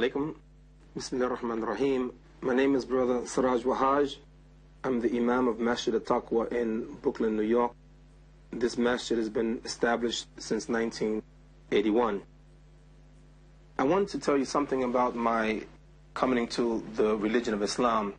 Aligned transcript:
alaikum. 0.00 0.34
Bismillah 0.96 1.26
ar-Rahman 1.26 1.62
ar-Rahim. 1.62 2.10
My 2.40 2.54
name 2.54 2.74
is 2.74 2.86
Brother 2.86 3.26
Siraj 3.26 3.64
Wahaj. 3.64 4.16
I'm 4.82 5.02
the 5.02 5.14
Imam 5.14 5.46
of 5.46 5.60
Masjid 5.60 5.94
al-Taqwa 5.94 6.50
in 6.52 6.94
Brooklyn, 7.02 7.36
New 7.36 7.42
York. 7.42 7.74
This 8.50 8.78
masjid 8.78 9.18
has 9.18 9.28
been 9.28 9.60
established 9.66 10.26
since 10.38 10.70
1981. 10.70 12.22
I 13.78 13.82
want 13.82 14.08
to 14.10 14.18
tell 14.18 14.38
you 14.38 14.46
something 14.46 14.84
about 14.84 15.16
my 15.16 15.64
coming 16.14 16.46
to 16.48 16.82
the 16.94 17.14
religion 17.16 17.52
of 17.52 17.62
Islam. 17.62 18.14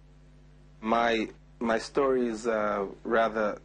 My, 0.82 1.30
my 1.60 1.80
story 1.80 2.28
is 2.28 2.46
uh, 2.46 2.86
rather 3.04 3.58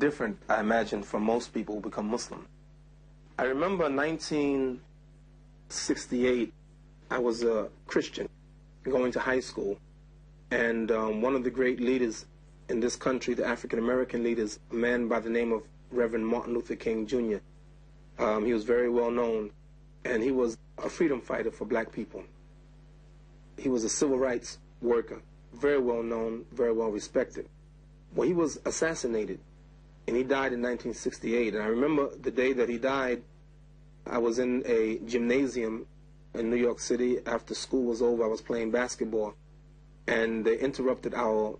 different, 0.00 0.36
I 0.48 0.58
imagine, 0.58 1.04
from 1.04 1.22
most 1.22 1.54
people 1.54 1.76
who 1.76 1.82
become 1.82 2.08
Muslim. 2.08 2.44
I 3.38 3.44
remember 3.44 3.88
1968, 3.88 6.52
I 7.12 7.18
was 7.18 7.42
a 7.42 7.68
Christian 7.86 8.26
going 8.84 9.12
to 9.12 9.20
high 9.20 9.40
school, 9.40 9.78
and 10.50 10.90
um, 10.90 11.20
one 11.20 11.34
of 11.34 11.44
the 11.44 11.50
great 11.50 11.78
leaders 11.78 12.24
in 12.70 12.80
this 12.80 12.96
country, 12.96 13.34
the 13.34 13.46
African 13.46 13.78
American 13.78 14.22
leaders, 14.22 14.58
a 14.70 14.74
man 14.74 15.08
by 15.08 15.20
the 15.20 15.28
name 15.28 15.52
of 15.52 15.62
Reverend 15.90 16.26
Martin 16.26 16.54
Luther 16.54 16.74
King 16.74 17.06
Jr. 17.06 17.36
Um, 18.18 18.46
he 18.46 18.54
was 18.54 18.64
very 18.64 18.88
well 18.88 19.10
known, 19.10 19.50
and 20.06 20.22
he 20.22 20.30
was 20.30 20.56
a 20.78 20.88
freedom 20.88 21.20
fighter 21.20 21.50
for 21.50 21.66
black 21.66 21.92
people. 21.92 22.24
He 23.58 23.68
was 23.68 23.84
a 23.84 23.90
civil 23.90 24.18
rights 24.18 24.58
worker, 24.80 25.20
very 25.52 25.80
well 25.80 26.02
known, 26.02 26.46
very 26.50 26.72
well 26.72 26.88
respected. 26.88 27.46
Well, 28.14 28.26
he 28.26 28.32
was 28.32 28.58
assassinated, 28.64 29.38
and 30.08 30.16
he 30.16 30.22
died 30.22 30.54
in 30.54 30.62
1968. 30.62 31.56
And 31.56 31.62
I 31.62 31.66
remember 31.66 32.08
the 32.16 32.30
day 32.30 32.54
that 32.54 32.70
he 32.70 32.78
died, 32.78 33.22
I 34.06 34.16
was 34.16 34.38
in 34.38 34.62
a 34.64 34.98
gymnasium 35.04 35.86
in 36.34 36.50
New 36.50 36.56
York 36.56 36.80
City 36.80 37.18
after 37.26 37.54
school 37.54 37.84
was 37.84 38.02
over. 38.02 38.24
I 38.24 38.28
was 38.28 38.40
playing 38.40 38.70
basketball, 38.70 39.34
and 40.06 40.44
they 40.44 40.58
interrupted 40.58 41.14
our 41.14 41.58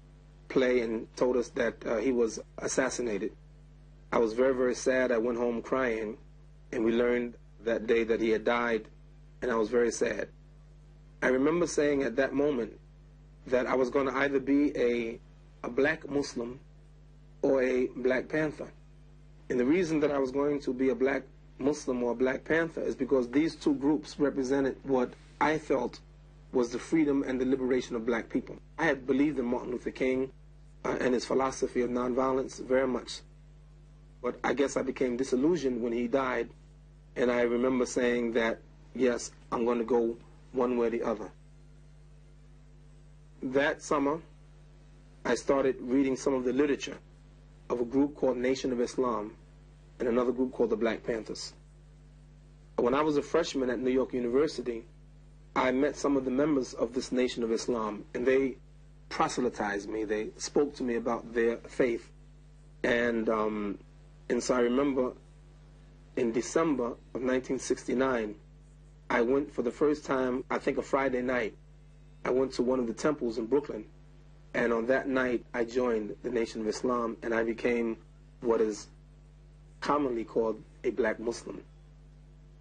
play 0.48 0.80
and 0.80 1.14
told 1.16 1.36
us 1.36 1.48
that 1.50 1.74
uh, 1.86 1.96
he 1.96 2.12
was 2.12 2.38
assassinated. 2.58 3.32
I 4.12 4.18
was 4.18 4.32
very, 4.34 4.54
very 4.54 4.74
sad. 4.74 5.10
I 5.10 5.18
went 5.18 5.38
home 5.38 5.62
crying, 5.62 6.18
and 6.72 6.84
we 6.84 6.92
learned 6.92 7.36
that 7.64 7.86
day 7.86 8.04
that 8.04 8.20
he 8.20 8.30
had 8.30 8.44
died, 8.44 8.86
and 9.40 9.50
I 9.50 9.56
was 9.56 9.68
very 9.68 9.90
sad. 9.90 10.28
I 11.22 11.28
remember 11.28 11.66
saying 11.66 12.02
at 12.02 12.16
that 12.16 12.32
moment 12.32 12.78
that 13.46 13.66
I 13.66 13.74
was 13.74 13.90
going 13.90 14.06
to 14.06 14.16
either 14.16 14.40
be 14.40 14.76
a, 14.76 15.20
a 15.62 15.70
black 15.70 16.08
Muslim 16.08 16.60
or 17.42 17.62
a 17.62 17.86
Black 17.96 18.28
Panther. 18.28 18.72
And 19.48 19.58
the 19.58 19.64
reason 19.64 20.00
that 20.00 20.10
I 20.10 20.18
was 20.18 20.30
going 20.30 20.60
to 20.60 20.72
be 20.72 20.90
a 20.90 20.94
black 20.94 21.22
Muslim 21.58 22.02
or 22.02 22.14
Black 22.14 22.44
Panther 22.44 22.80
is 22.80 22.94
because 22.94 23.30
these 23.30 23.54
two 23.54 23.74
groups 23.74 24.18
represented 24.18 24.76
what 24.82 25.12
I 25.40 25.58
felt 25.58 26.00
was 26.52 26.70
the 26.70 26.78
freedom 26.78 27.24
and 27.26 27.40
the 27.40 27.46
liberation 27.46 27.96
of 27.96 28.04
black 28.04 28.28
people. 28.28 28.56
I 28.78 28.84
had 28.84 29.06
believed 29.06 29.38
in 29.38 29.46
Martin 29.46 29.70
Luther 29.70 29.90
King 29.90 30.30
uh, 30.84 30.96
and 31.00 31.14
his 31.14 31.24
philosophy 31.24 31.80
of 31.82 31.90
nonviolence 31.90 32.62
very 32.64 32.86
much. 32.86 33.20
But 34.22 34.38
I 34.44 34.52
guess 34.52 34.76
I 34.76 34.82
became 34.82 35.16
disillusioned 35.16 35.82
when 35.82 35.92
he 35.92 36.06
died, 36.08 36.50
and 37.16 37.30
I 37.30 37.42
remember 37.42 37.86
saying 37.86 38.34
that, 38.34 38.60
yes, 38.94 39.32
I'm 39.50 39.64
going 39.64 39.78
to 39.78 39.84
go 39.84 40.16
one 40.52 40.76
way 40.76 40.88
or 40.88 40.90
the 40.90 41.02
other. 41.02 41.30
That 43.42 43.82
summer, 43.82 44.20
I 45.24 45.34
started 45.34 45.76
reading 45.80 46.16
some 46.16 46.34
of 46.34 46.44
the 46.44 46.52
literature 46.52 46.98
of 47.70 47.80
a 47.80 47.84
group 47.84 48.14
called 48.16 48.36
Nation 48.36 48.72
of 48.72 48.80
Islam 48.80 49.32
and 50.02 50.08
another 50.08 50.32
group 50.32 50.50
called 50.50 50.70
the 50.70 50.76
Black 50.76 51.04
Panthers. 51.04 51.52
When 52.74 52.92
I 52.92 53.02
was 53.02 53.16
a 53.16 53.22
freshman 53.22 53.70
at 53.70 53.78
New 53.78 53.92
York 53.92 54.12
University, 54.12 54.84
I 55.54 55.70
met 55.70 55.94
some 55.94 56.16
of 56.16 56.24
the 56.24 56.30
members 56.32 56.74
of 56.74 56.92
this 56.92 57.12
Nation 57.12 57.44
of 57.44 57.52
Islam, 57.52 58.04
and 58.12 58.26
they 58.26 58.56
proselytized 59.10 59.88
me. 59.88 60.02
They 60.02 60.30
spoke 60.38 60.74
to 60.74 60.82
me 60.82 60.96
about 60.96 61.32
their 61.32 61.58
faith. 61.58 62.10
And 62.82 63.28
um, 63.28 63.78
and 64.28 64.42
so 64.42 64.56
I 64.56 64.62
remember 64.62 65.12
in 66.16 66.32
December 66.32 66.86
of 66.86 67.22
1969, 67.22 68.34
I 69.08 69.20
went 69.20 69.54
for 69.54 69.62
the 69.62 69.70
first 69.70 70.04
time, 70.04 70.42
I 70.50 70.58
think 70.58 70.78
a 70.78 70.82
Friday 70.82 71.22
night, 71.22 71.54
I 72.24 72.30
went 72.30 72.54
to 72.54 72.62
one 72.64 72.80
of 72.80 72.88
the 72.88 72.92
temples 72.92 73.38
in 73.38 73.46
Brooklyn. 73.46 73.84
And 74.52 74.72
on 74.72 74.86
that 74.86 75.06
night, 75.06 75.44
I 75.54 75.62
joined 75.62 76.16
the 76.24 76.30
Nation 76.30 76.60
of 76.60 76.66
Islam 76.66 77.18
and 77.22 77.32
I 77.32 77.44
became 77.44 77.98
what 78.40 78.60
is 78.60 78.88
commonly 79.82 80.24
called 80.24 80.62
a 80.84 80.90
black 80.90 81.20
Muslim. 81.20 81.62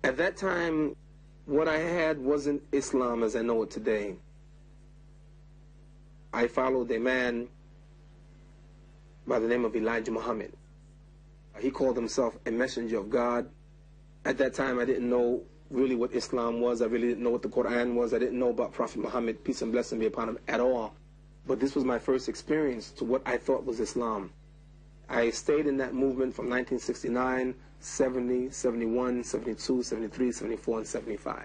At 0.03 0.17
that 0.17 0.35
time, 0.35 0.95
what 1.45 1.67
I 1.67 1.77
had 1.77 2.19
wasn't 2.19 2.63
Islam 2.71 3.23
as 3.23 3.35
I 3.35 3.41
know 3.41 3.63
it 3.63 3.71
today. 3.71 4.15
I 6.33 6.47
followed 6.47 6.91
a 6.91 6.99
man 6.99 7.47
by 9.27 9.39
the 9.39 9.47
name 9.47 9.63
of 9.63 9.75
Elijah 9.75 10.11
Muhammad. 10.11 10.51
He 11.59 11.69
called 11.69 11.95
himself 11.95 12.37
a 12.45 12.51
messenger 12.51 12.97
of 12.97 13.09
God. 13.09 13.49
At 14.25 14.37
that 14.39 14.53
time, 14.53 14.79
I 14.79 14.85
didn't 14.85 15.09
know 15.09 15.43
really 15.69 15.95
what 15.95 16.13
Islam 16.13 16.59
was. 16.59 16.81
I 16.81 16.85
really 16.85 17.09
didn't 17.09 17.23
know 17.23 17.29
what 17.29 17.43
the 17.43 17.49
Quran 17.49 17.93
was. 17.93 18.13
I 18.13 18.19
didn't 18.19 18.39
know 18.39 18.49
about 18.49 18.73
Prophet 18.73 18.99
Muhammad, 18.99 19.43
peace 19.43 19.61
and 19.61 19.71
blessing 19.71 19.99
be 19.99 20.07
upon 20.07 20.29
him, 20.29 20.39
at 20.47 20.59
all. 20.59 20.95
But 21.45 21.59
this 21.59 21.75
was 21.75 21.83
my 21.83 21.99
first 21.99 22.29
experience 22.29 22.91
to 22.91 23.05
what 23.05 23.21
I 23.25 23.37
thought 23.37 23.65
was 23.65 23.79
Islam. 23.79 24.31
I 25.11 25.29
stayed 25.29 25.67
in 25.67 25.75
that 25.77 25.93
movement 25.93 26.33
from 26.33 26.45
1969, 26.49 27.53
70, 27.81 28.49
71, 28.49 29.23
72, 29.25 29.83
73, 29.83 30.31
74, 30.31 30.77
and 30.77 30.87
75. 30.87 31.37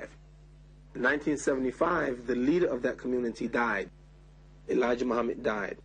In 0.95 1.03
1975, 1.03 2.29
the 2.29 2.37
leader 2.37 2.69
of 2.69 2.83
that 2.83 2.97
community 2.97 3.49
died. 3.49 3.91
Elijah 4.69 5.05
Muhammad 5.05 5.43
died. 5.43 5.79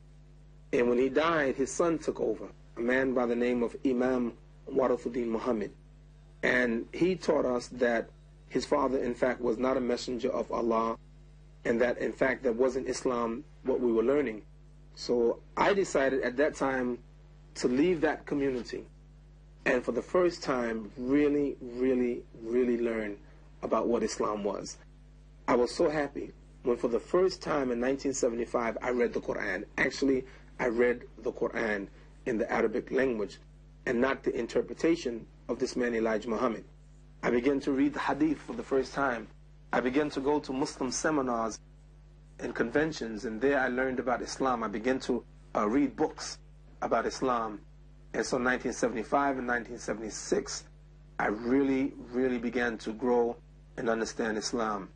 And 0.71 0.89
when 0.89 0.99
he 0.99 1.09
died, 1.09 1.55
his 1.55 1.71
son 1.71 1.97
took 1.97 2.19
over 2.19 2.49
a 2.77 2.79
man 2.79 3.15
by 3.15 3.25
the 3.25 3.35
name 3.35 3.63
of 3.63 3.75
Imam 3.83 4.33
Warithuddin 4.69 5.27
Muhammad. 5.27 5.71
And 6.43 6.85
he 6.93 7.15
taught 7.15 7.45
us 7.45 7.67
that 7.69 8.09
his 8.47 8.63
father, 8.63 8.99
in 8.99 9.15
fact, 9.15 9.41
was 9.41 9.57
not 9.57 9.75
a 9.75 9.81
messenger 9.81 10.29
of 10.31 10.51
Allah, 10.51 10.97
and 11.65 11.81
that, 11.81 11.97
in 11.97 12.13
fact, 12.13 12.43
that 12.43 12.55
wasn't 12.55 12.87
Islam 12.87 13.43
what 13.63 13.79
we 13.79 13.91
were 13.91 14.03
learning. 14.03 14.43
So 14.93 15.39
I 15.57 15.73
decided 15.73 16.21
at 16.21 16.37
that 16.37 16.53
time 16.53 16.99
to 17.55 17.67
leave 17.67 18.01
that 18.01 18.25
community 18.25 18.85
and 19.65 19.83
for 19.83 19.91
the 19.91 20.01
first 20.01 20.41
time 20.41 20.91
really, 20.97 21.55
really, 21.61 22.23
really 22.41 22.77
learn 22.79 23.17
about 23.61 23.87
what 23.87 24.03
Islam 24.03 24.43
was. 24.43 24.77
I 25.47 25.55
was 25.55 25.73
so 25.73 25.89
happy 25.89 26.31
when 26.63 26.77
for 26.77 26.87
the 26.87 26.99
first 26.99 27.41
time 27.41 27.71
in 27.71 27.79
1975 27.79 28.77
I 28.81 28.89
read 28.89 29.13
the 29.13 29.21
Quran. 29.21 29.65
Actually, 29.77 30.25
I 30.59 30.67
read 30.67 31.03
the 31.19 31.31
Quran 31.31 31.87
in 32.25 32.37
the 32.37 32.51
Arabic 32.51 32.91
language 32.91 33.39
and 33.85 33.99
not 33.99 34.23
the 34.23 34.35
interpretation 34.35 35.25
of 35.49 35.59
this 35.59 35.75
man 35.75 35.95
Elijah 35.95 36.29
Muhammad. 36.29 36.63
I 37.23 37.29
began 37.29 37.59
to 37.61 37.71
read 37.71 37.93
the 37.93 37.99
Hadith 37.99 38.39
for 38.39 38.53
the 38.53 38.63
first 38.63 38.93
time. 38.93 39.27
I 39.73 39.79
began 39.79 40.09
to 40.11 40.19
go 40.19 40.39
to 40.39 40.51
Muslim 40.51 40.91
seminars 40.91 41.59
and 42.39 42.53
conventions, 42.55 43.25
and 43.25 43.39
there 43.39 43.59
I 43.59 43.67
learned 43.67 43.99
about 43.99 44.21
Islam. 44.21 44.63
I 44.63 44.67
began 44.67 44.99
to 45.01 45.23
uh, 45.55 45.67
read 45.67 45.95
books 45.95 46.39
about 46.81 47.05
Islam. 47.05 47.61
And 48.13 48.25
so 48.25 48.37
1975 48.37 49.37
and 49.37 49.47
1976, 49.47 50.65
I 51.19 51.27
really, 51.27 51.93
really 52.11 52.37
began 52.37 52.77
to 52.79 52.91
grow 52.93 53.37
and 53.77 53.89
understand 53.89 54.37
Islam. 54.37 54.89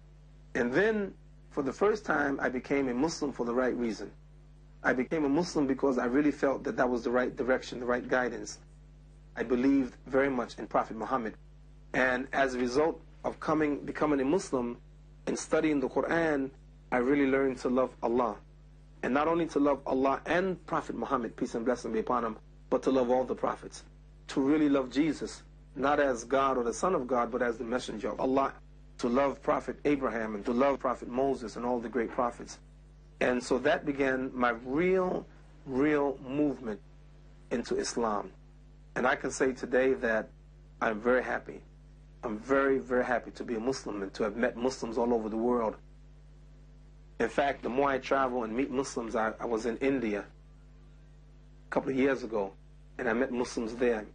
And 0.53 0.73
then, 0.73 1.13
for 1.51 1.63
the 1.63 1.72
first 1.72 2.06
time, 2.06 2.40
I 2.41 2.50
became 2.50 2.90
a 2.90 2.94
Muslim 2.94 3.31
for 3.31 3.46
the 3.46 3.53
right 3.53 3.75
reason. 3.75 4.12
I 4.84 4.93
became 4.93 5.26
a 5.26 5.29
Muslim 5.29 5.66
because 5.66 5.97
I 5.97 6.05
really 6.05 6.32
felt 6.32 6.64
that 6.66 6.78
that 6.78 6.90
was 6.90 7.03
the 7.03 7.11
right 7.11 7.35
direction, 7.35 7.79
the 7.79 7.85
right 7.85 8.08
guidance. 8.08 8.59
I 9.35 9.43
believed 9.43 9.96
very 10.05 10.29
much 10.29 10.59
in 10.59 10.67
Prophet 10.67 10.97
Muhammad. 10.97 11.35
And 11.93 12.28
as 12.34 12.55
a 12.55 12.59
result 12.59 13.02
of 13.23 13.40
coming, 13.40 13.79
becoming 13.85 14.22
a 14.22 14.26
Muslim 14.26 14.78
and 15.28 15.38
studying 15.38 15.79
the 15.79 15.90
Quran, 15.90 16.52
I 16.91 16.97
really 16.97 17.26
learned 17.26 17.58
to 17.59 17.70
love 17.70 17.96
Allah. 18.03 18.38
And 19.05 19.13
not 19.13 19.28
only 19.28 19.46
to 19.46 19.59
love 19.59 19.81
Allah 19.85 20.19
and 20.25 20.66
Prophet 20.66 20.96
Muhammad, 20.96 21.35
peace 21.37 21.53
and 21.53 21.63
blessing 21.63 21.93
be 21.93 21.99
upon 21.99 22.25
him, 22.25 22.37
but 22.72 22.81
to 22.81 22.90
love 22.90 23.11
all 23.11 23.23
the 23.23 23.35
prophets. 23.35 23.84
To 24.29 24.41
really 24.41 24.67
love 24.67 24.90
Jesus, 24.90 25.43
not 25.75 25.99
as 25.99 26.23
God 26.23 26.57
or 26.57 26.63
the 26.63 26.73
Son 26.73 26.96
of 26.96 27.05
God, 27.05 27.31
but 27.31 27.43
as 27.43 27.59
the 27.59 27.66
messenger 27.66 28.09
of 28.09 28.19
Allah. 28.19 28.52
To 28.97 29.07
love 29.07 29.43
Prophet 29.43 29.78
Abraham 29.85 30.34
and 30.34 30.43
to 30.46 30.52
love 30.52 30.79
Prophet 30.79 31.07
Moses 31.07 31.55
and 31.55 31.63
all 31.63 31.79
the 31.79 31.87
great 31.87 32.09
prophets. 32.09 32.57
And 33.22 33.43
so 33.43 33.59
that 33.59 33.85
began 33.85 34.31
my 34.34 34.53
real, 34.66 35.28
real 35.67 36.17
movement 36.28 36.79
into 37.52 37.78
Islam. 37.78 38.31
And 38.96 39.05
I 39.05 39.16
can 39.16 39.29
say 39.29 39.53
today 39.53 39.93
that 39.93 40.29
I'm 40.81 40.99
very 40.99 41.23
happy. 41.23 41.61
I'm 42.23 42.40
very, 42.40 42.79
very 42.79 43.05
happy 43.05 43.29
to 43.29 43.43
be 43.43 43.53
a 43.53 43.59
Muslim 43.59 44.02
and 44.02 44.11
to 44.16 44.23
have 44.23 44.35
met 44.35 44.57
Muslims 44.57 44.97
all 44.97 45.13
over 45.13 45.29
the 45.29 45.37
world. 45.37 45.75
In 47.20 47.29
fact, 47.29 47.64
the 47.64 47.70
more 47.70 47.90
I 47.90 47.97
travel 47.97 48.44
and 48.44 48.56
meet 48.56 48.70
Muslims, 48.70 49.16
I, 49.16 49.32
I 49.40 49.46
was 49.46 49.66
in 49.66 49.78
India 49.78 50.22
a 50.22 51.70
couple 51.70 51.91
of 51.91 51.97
years 51.97 52.23
ago, 52.23 52.52
and 52.97 53.08
I 53.08 53.14
met 53.14 53.32
Muslims 53.32 53.76
there. 53.76 54.06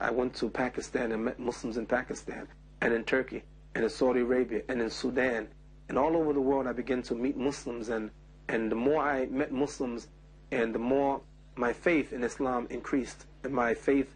I 0.00 0.10
went 0.10 0.34
to 0.36 0.48
Pakistan 0.48 1.12
and 1.12 1.24
met 1.24 1.38
Muslims 1.38 1.76
in 1.76 1.86
Pakistan, 1.86 2.48
and 2.80 2.94
in 2.94 3.04
Turkey, 3.04 3.42
and 3.74 3.84
in 3.84 3.90
Saudi 3.90 4.20
Arabia, 4.20 4.62
and 4.68 4.80
in 4.80 4.90
Sudan, 4.90 5.48
And 5.88 5.98
all 5.98 6.16
over 6.16 6.32
the 6.32 6.40
world, 6.40 6.66
I 6.66 6.72
began 6.72 7.02
to 7.02 7.14
meet 7.14 7.36
Muslims. 7.36 7.88
And, 7.88 8.10
and 8.48 8.70
the 8.70 8.76
more 8.76 9.02
I 9.02 9.26
met 9.26 9.52
Muslims, 9.52 10.08
and 10.50 10.74
the 10.74 10.78
more 10.78 11.20
my 11.56 11.72
faith 11.72 12.12
in 12.12 12.22
Islam 12.22 12.66
increased, 12.70 13.26
and 13.42 13.52
my 13.52 13.74
faith 13.74 14.14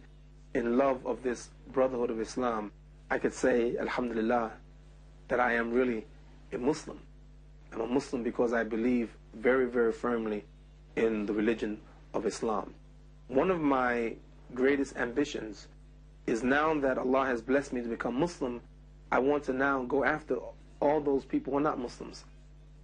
in 0.53 0.77
love 0.77 1.05
of 1.05 1.23
this 1.23 1.49
brotherhood 1.71 2.09
of 2.09 2.19
Islam, 2.19 2.71
I 3.09 3.17
could 3.17 3.33
say, 3.33 3.75
Alhamdulillah, 3.77 4.51
that 5.27 5.39
I 5.39 5.53
am 5.53 5.71
really 5.71 6.05
a 6.51 6.57
Muslim. 6.57 6.99
I'm 7.73 7.81
a 7.81 7.87
Muslim 7.87 8.21
because 8.21 8.53
I 8.53 8.63
believe 8.63 9.17
very, 9.33 9.65
very 9.65 9.91
firmly 9.91 10.45
in 10.95 11.25
the 11.25 11.33
religion 11.33 11.81
of 12.13 12.25
Islam. 12.27 12.75
One 13.27 13.49
of 13.49 13.59
my 13.59 14.15
greatest 14.53 14.95
ambitions 14.95 15.67
is 16.27 16.43
now 16.43 16.79
that 16.81 16.99
Allah 16.99 17.25
has 17.25 17.41
blessed 17.41 17.73
me 17.73 17.81
to 17.81 17.89
become 17.89 18.19
Muslim, 18.19 18.61
I 19.11 19.17
want 19.19 19.43
to 19.45 19.53
now 19.53 19.83
go 19.83 20.03
after 20.03 20.37
all 20.79 21.01
those 21.01 21.25
people 21.25 21.51
who 21.51 21.59
are 21.59 21.61
not 21.61 21.79
Muslims. 21.79 22.25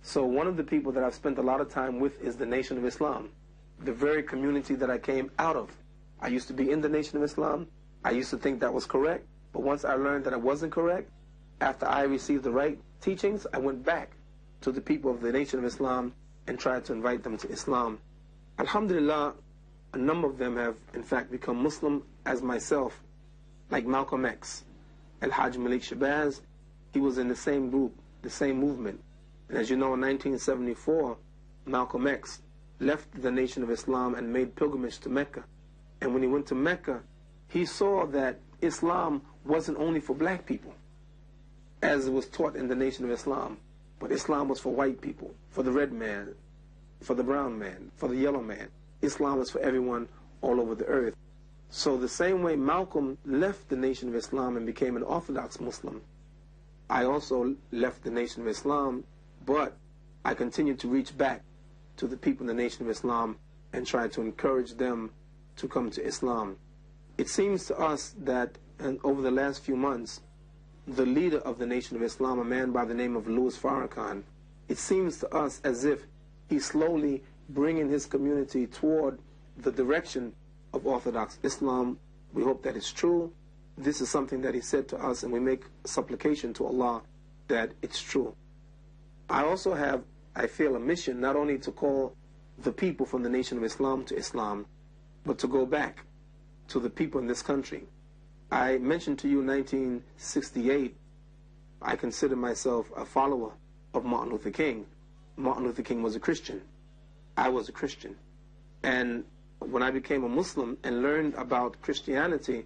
So 0.01 0.25
one 0.25 0.47
of 0.47 0.57
the 0.57 0.63
people 0.63 0.91
that 0.93 1.03
I've 1.03 1.13
spent 1.13 1.37
a 1.37 1.43
lot 1.43 1.61
of 1.61 1.69
time 1.69 1.99
with 1.99 2.19
is 2.21 2.35
the 2.35 2.45
Nation 2.45 2.77
of 2.77 2.85
Islam, 2.85 3.29
the 3.79 3.93
very 3.93 4.23
community 4.23 4.73
that 4.75 4.89
I 4.89 4.97
came 4.97 5.29
out 5.37 5.55
of. 5.55 5.69
I 6.19 6.29
used 6.29 6.47
to 6.47 6.53
be 6.53 6.71
in 6.71 6.81
the 6.81 6.89
Nation 6.89 7.17
of 7.17 7.23
Islam. 7.23 7.67
I 8.03 8.11
used 8.11 8.31
to 8.31 8.37
think 8.37 8.59
that 8.61 8.73
was 8.73 8.85
correct, 8.85 9.27
but 9.53 9.61
once 9.61 9.85
I 9.85 9.93
learned 9.93 10.25
that 10.25 10.33
it 10.33 10.41
wasn't 10.41 10.71
correct, 10.71 11.11
after 11.61 11.85
I 11.85 12.03
received 12.03 12.43
the 12.43 12.51
right 12.51 12.79
teachings, 13.01 13.45
I 13.53 13.59
went 13.59 13.85
back 13.85 14.15
to 14.61 14.71
the 14.71 14.81
people 14.81 15.11
of 15.11 15.21
the 15.21 15.31
Nation 15.31 15.59
of 15.59 15.65
Islam 15.65 16.13
and 16.47 16.59
tried 16.59 16.85
to 16.85 16.93
invite 16.93 17.23
them 17.23 17.37
to 17.37 17.49
Islam. 17.49 17.99
Alhamdulillah, 18.57 19.33
a 19.93 19.97
number 19.97 20.27
of 20.27 20.37
them 20.37 20.57
have 20.57 20.75
in 20.93 21.03
fact 21.03 21.31
become 21.31 21.61
Muslim 21.61 22.03
as 22.25 22.41
myself, 22.41 23.01
like 23.69 23.85
Malcolm 23.85 24.25
X, 24.25 24.63
Al 25.21 25.31
Hajj 25.31 25.57
Malik 25.57 25.81
Shabazz. 25.81 26.41
He 26.93 26.99
was 26.99 27.17
in 27.17 27.27
the 27.27 27.35
same 27.35 27.69
group, 27.69 27.93
the 28.21 28.29
same 28.29 28.59
movement. 28.59 28.99
And 29.47 29.57
as 29.57 29.69
you 29.69 29.75
know, 29.75 29.93
in 29.93 30.01
1974, 30.01 31.17
Malcolm 31.65 32.07
X 32.07 32.41
left 32.79 33.21
the 33.21 33.31
Nation 33.31 33.63
of 33.63 33.69
Islam 33.69 34.15
and 34.15 34.31
made 34.31 34.55
pilgrimage 34.55 34.99
to 34.99 35.09
Mecca. 35.09 35.43
And 36.01 36.13
when 36.13 36.23
he 36.23 36.29
went 36.29 36.47
to 36.47 36.55
Mecca, 36.55 37.01
he 37.47 37.65
saw 37.65 38.05
that 38.07 38.39
Islam 38.61 39.21
wasn't 39.45 39.77
only 39.77 39.99
for 39.99 40.15
black 40.15 40.45
people, 40.45 40.73
as 41.81 42.07
it 42.07 42.13
was 42.13 42.27
taught 42.27 42.55
in 42.55 42.67
the 42.67 42.75
Nation 42.75 43.05
of 43.05 43.11
Islam, 43.11 43.57
but 43.99 44.11
Islam 44.11 44.47
was 44.47 44.59
for 44.59 44.73
white 44.73 45.01
people, 45.01 45.33
for 45.49 45.63
the 45.63 45.71
red 45.71 45.91
man, 45.91 46.33
for 47.01 47.13
the 47.13 47.23
brown 47.23 47.57
man, 47.59 47.91
for 47.95 48.07
the 48.07 48.15
yellow 48.15 48.41
man. 48.41 48.69
Islam 49.01 49.39
was 49.39 49.49
for 49.49 49.59
everyone 49.61 50.07
all 50.41 50.59
over 50.59 50.75
the 50.75 50.85
earth. 50.85 51.15
So 51.69 51.97
the 51.97 52.09
same 52.09 52.41
way 52.41 52.55
Malcolm 52.55 53.17
left 53.25 53.69
the 53.69 53.75
Nation 53.75 54.09
of 54.09 54.15
Islam 54.15 54.57
and 54.57 54.65
became 54.65 54.97
an 54.97 55.03
Orthodox 55.03 55.59
Muslim, 55.59 56.01
I 56.89 57.05
also 57.05 57.55
left 57.71 58.03
the 58.03 58.09
Nation 58.09 58.41
of 58.41 58.47
Islam, 58.47 59.03
but 59.45 59.77
I 60.25 60.33
continued 60.33 60.79
to 60.79 60.87
reach 60.87 61.15
back 61.17 61.43
to 61.97 62.07
the 62.07 62.17
people 62.17 62.49
in 62.49 62.55
the 62.55 62.61
Nation 62.61 62.83
of 62.83 62.89
Islam 62.89 63.37
and 63.73 63.85
try 63.85 64.07
to 64.07 64.21
encourage 64.21 64.73
them 64.73 65.11
to 65.57 65.67
come 65.67 65.91
to 65.91 66.03
Islam. 66.03 66.57
It 67.17 67.29
seems 67.29 67.65
to 67.65 67.77
us 67.77 68.15
that 68.19 68.57
uh, 68.83 68.93
over 69.03 69.21
the 69.21 69.31
last 69.31 69.63
few 69.63 69.75
months, 69.75 70.21
the 70.95 71.05
leader 71.05 71.37
of 71.39 71.59
the 71.59 71.65
Nation 71.65 71.95
of 71.95 72.01
Islam, 72.03 72.39
a 72.39 72.43
man 72.43 72.71
by 72.71 72.83
the 72.83 72.93
name 72.93 73.15
of 73.15 73.27
Louis 73.27 73.55
Farrakhan, 73.57 74.23
it 74.67 74.77
seems 74.77 75.19
to 75.19 75.33
us 75.35 75.61
as 75.63 75.85
if 75.85 76.05
he's 76.49 76.65
slowly 76.65 77.23
bringing 77.49 77.89
his 77.89 78.05
community 78.05 78.65
toward 78.65 79.19
the 79.57 79.71
direction 79.71 80.33
of 80.73 80.87
Orthodox 80.87 81.37
Islam. 81.43 81.99
We 82.33 82.43
hope 82.43 82.63
that 82.63 82.75
it's 82.75 82.91
true. 82.91 83.31
This 83.77 84.01
is 84.01 84.09
something 84.09 84.41
that 84.41 84.55
he 84.55 84.61
said 84.61 84.87
to 84.89 84.97
us, 84.97 85.23
and 85.23 85.31
we 85.31 85.39
make 85.39 85.63
supplication 85.85 86.53
to 86.55 86.65
Allah 86.65 87.01
that 87.47 87.71
it's 87.81 88.01
true. 88.01 88.35
I 89.29 89.43
also 89.43 89.73
have, 89.73 90.03
I 90.35 90.47
feel, 90.47 90.75
a 90.75 90.79
mission 90.79 91.19
not 91.19 91.35
only 91.35 91.59
to 91.59 91.71
call 91.71 92.15
the 92.57 92.71
people 92.71 93.05
from 93.05 93.23
the 93.23 93.29
Nation 93.29 93.57
of 93.57 93.63
Islam 93.63 94.05
to 94.05 94.15
Islam, 94.15 94.65
but 95.23 95.37
to 95.39 95.47
go 95.47 95.65
back 95.65 96.05
to 96.69 96.79
the 96.79 96.89
people 96.89 97.21
in 97.21 97.27
this 97.27 97.41
country. 97.41 97.87
I 98.51 98.77
mentioned 98.79 99.19
to 99.19 99.29
you 99.29 99.43
1968, 99.43 100.95
I 101.81 101.95
consider 101.95 102.35
myself 102.35 102.91
a 102.95 103.05
follower 103.05 103.51
of 103.93 104.05
Martin 104.05 104.31
Luther 104.31 104.49
King. 104.49 104.85
Martin 105.37 105.65
Luther 105.65 105.83
King 105.83 106.01
was 106.01 106.15
a 106.15 106.19
Christian. 106.19 106.61
I 107.37 107.49
was 107.49 107.69
a 107.69 107.71
Christian. 107.71 108.15
And 108.83 109.23
when 109.59 109.83
I 109.83 109.91
became 109.91 110.23
a 110.23 110.29
Muslim 110.29 110.77
and 110.83 111.03
learned 111.03 111.35
about 111.35 111.81
Christianity, 111.81 112.65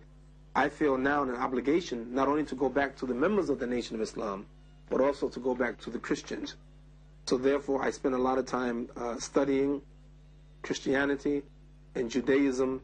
I 0.56 0.70
feel 0.70 0.98
now 0.98 1.24
an 1.24 1.36
obligation 1.36 2.14
not 2.14 2.28
only 2.28 2.46
to 2.46 2.56
go 2.56 2.70
back 2.70 2.96
to 2.98 3.06
the 3.06 3.14
members 3.14 3.50
of 3.50 3.60
the 3.60 3.68
Nation 3.68 3.96
of 3.96 4.02
Islam, 4.02 4.46
but 4.90 5.02
also 5.02 5.28
to 5.28 5.40
go 5.40 5.54
back 5.54 5.80
to 5.82 5.90
the 5.90 6.00
Christians. 6.00 6.56
So 7.26 7.38
therefore, 7.38 7.84
I 7.84 7.92
spend 7.92 8.16
a 8.16 8.20
lot 8.20 8.38
of 8.38 8.46
time 8.46 8.90
uh, 8.96 9.18
studying 9.18 9.82
Christianity 10.62 11.44
and 11.96 12.10
Judaism, 12.10 12.82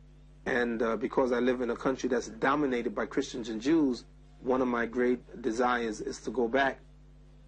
and 0.50 0.82
uh, 0.82 0.96
because 0.98 1.32
I 1.32 1.40
live 1.40 1.62
in 1.62 1.70
a 1.70 1.76
country 1.76 2.10
that's 2.10 2.30
dominated 2.30 2.96
by 2.96 3.06
Christians 3.06 3.50
and 3.50 3.62
Jews, 3.62 4.06
one 4.42 4.64
of 4.64 4.68
my 4.68 4.88
great 4.88 5.42
desires 5.44 6.02
is 6.02 6.20
to 6.22 6.32
go 6.32 6.48
back 6.48 6.80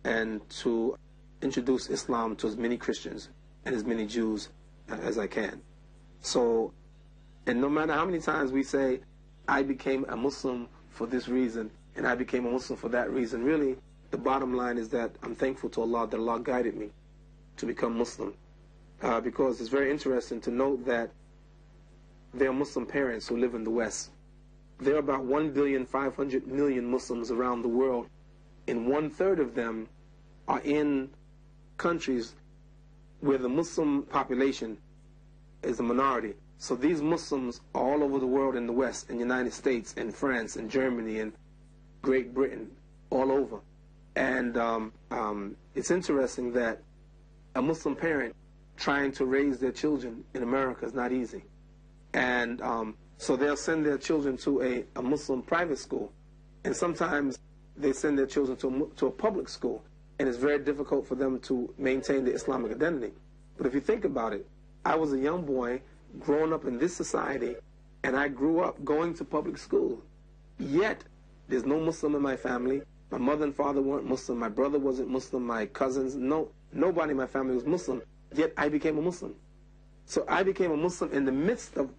and 0.04 0.48
to 0.62 0.96
introduce 1.42 1.90
Islam 1.90 2.36
to 2.36 2.48
as 2.48 2.58
many 2.58 2.78
Christians 2.78 3.30
and 3.66 3.74
as 3.74 3.84
many 3.86 4.06
Jews 4.06 4.50
uh, 4.92 4.96
as 4.96 5.18
I 5.18 5.26
can. 5.26 5.62
So, 6.20 6.74
and 7.48 7.60
no 7.60 7.70
matter 7.70 7.94
how 7.94 8.06
many 8.06 8.20
times 8.20 8.52
we 8.52 8.62
say, 8.62 9.00
I 9.48 9.64
became 9.64 10.06
a 10.10 10.16
Muslim 10.16 10.68
for 10.92 11.08
this 11.08 11.28
reason, 11.28 11.72
and 11.96 12.06
I 12.06 12.14
became 12.14 12.46
a 12.46 12.52
Muslim 12.52 12.78
for 12.78 12.90
that 12.90 13.10
reason, 13.10 13.44
really, 13.44 13.78
the 14.12 14.18
bottom 14.20 14.54
line 14.54 14.78
is 14.78 14.90
that 14.90 15.16
I'm 15.24 15.34
thankful 15.34 15.72
to 15.72 15.82
Allah 15.82 16.08
that 16.08 16.20
Allah 16.20 16.40
guided 16.40 16.76
me 16.78 16.92
to 17.58 17.66
become 17.66 17.98
Muslim. 17.98 18.36
Uh, 19.02 19.20
because 19.20 19.60
it's 19.60 19.72
very 19.72 19.90
interesting 19.90 20.40
to 20.42 20.52
note 20.52 20.86
that 20.86 21.10
there 22.34 22.50
are 22.50 22.54
Muslim 22.54 22.86
parents 22.86 23.28
who 23.28 23.38
live 23.38 23.56
in 23.56 23.64
the 23.64 23.70
West. 23.70 24.12
There 24.80 24.96
are 24.96 25.00
about 25.00 25.26
1 25.26 25.52
billion 25.52 25.86
500 25.86 26.48
million 26.48 26.90
Muslims 26.90 27.30
around 27.30 27.62
the 27.62 27.68
world, 27.68 28.08
and 28.68 28.88
one 28.88 29.10
third 29.10 29.40
of 29.40 29.54
them 29.54 29.88
are 30.48 30.62
in 30.62 31.10
countries 31.78 32.36
where 33.20 33.38
the 33.38 33.50
Muslim 33.50 34.04
population 34.04 34.78
is 35.64 35.80
a 35.80 35.84
minority. 35.84 36.34
So 36.58 36.76
these 36.76 37.02
Muslims 37.02 37.62
are 37.74 37.82
all 37.82 38.04
over 38.04 38.20
the 38.20 38.28
world 38.28 38.56
in 38.56 38.68
the 38.68 38.74
West, 38.74 39.10
in 39.10 39.16
the 39.16 39.22
United 39.22 39.54
States, 39.54 39.94
in 39.94 40.12
France, 40.12 40.58
in 40.58 40.70
Germany, 40.70 41.20
in 41.20 41.34
Great 42.02 42.34
Britain, 42.34 42.70
all 43.10 43.32
over. 43.32 43.60
And 44.16 44.58
um, 44.58 44.94
um, 45.10 45.56
it's 45.76 45.92
interesting 45.92 46.54
that 46.54 46.82
a 47.56 47.62
Muslim 47.62 47.96
parent 47.96 48.36
trying 48.78 49.12
to 49.14 49.26
raise 49.26 49.60
their 49.60 49.72
children 49.72 50.24
in 50.34 50.44
America 50.44 50.86
is 50.86 50.94
not 50.94 51.12
easy. 51.12 51.44
And 52.14 52.62
um, 52.62 52.96
so 53.18 53.36
they'll 53.36 53.56
send 53.58 53.86
their 53.86 53.98
children 53.98 54.38
to 54.38 54.62
a, 54.62 54.86
a 54.96 55.02
Muslim 55.02 55.42
private 55.42 55.78
school. 55.78 56.12
And 56.64 56.76
sometimes 56.76 57.40
they 57.78 57.94
send 57.94 58.18
their 58.18 58.26
children 58.26 58.58
to 58.58 58.68
a, 58.68 58.96
to 58.98 59.08
a 59.08 59.12
public 59.12 59.50
school. 59.50 59.84
And 60.20 60.28
it's 60.28 60.38
very 60.38 60.60
difficult 60.60 61.08
for 61.08 61.16
them 61.16 61.40
to 61.42 61.74
maintain 61.78 62.26
the 62.26 62.34
Islamic 62.34 62.72
identity. 62.72 63.14
But 63.58 63.68
if 63.68 63.74
you 63.74 63.80
think 63.80 64.06
about 64.06 64.34
it, 64.34 64.48
I 64.86 64.96
was 64.96 65.14
a 65.14 65.18
young 65.18 65.46
boy 65.46 65.82
growing 66.20 66.54
up 66.54 66.66
in 66.66 66.78
this 66.78 66.96
society, 66.96 67.56
and 68.04 68.18
I 68.18 68.28
grew 68.28 68.62
up 68.62 68.84
going 68.84 69.14
to 69.16 69.24
public 69.24 69.58
school. 69.58 70.02
Yet, 70.58 71.04
there's 71.48 71.66
no 71.66 71.80
Muslim 71.80 72.16
in 72.16 72.22
my 72.22 72.36
family. 72.36 72.82
My 73.10 73.18
mother 73.18 73.46
and 73.46 73.56
father 73.56 73.82
weren't 73.82 74.06
Muslim. 74.08 74.40
My 74.40 74.50
brother 74.50 74.80
wasn't 74.80 75.10
Muslim. 75.10 75.46
My 75.46 75.66
cousins, 75.66 76.16
no, 76.16 76.50
nobody 76.72 77.12
in 77.12 77.18
my 77.18 77.28
family 77.28 77.56
was 77.56 77.66
Muslim. 77.66 78.02
Yet 78.34 78.54
I 78.58 78.70
became 78.70 78.98
a 78.98 79.02
Muslim. 79.02 79.36
So 80.06 80.26
I 80.28 80.44
became 80.44 80.72
a 80.72 80.78
Muslim 80.78 81.12
in 81.12 81.26
the 81.26 81.32
midst 81.32 81.78
of 81.78 81.92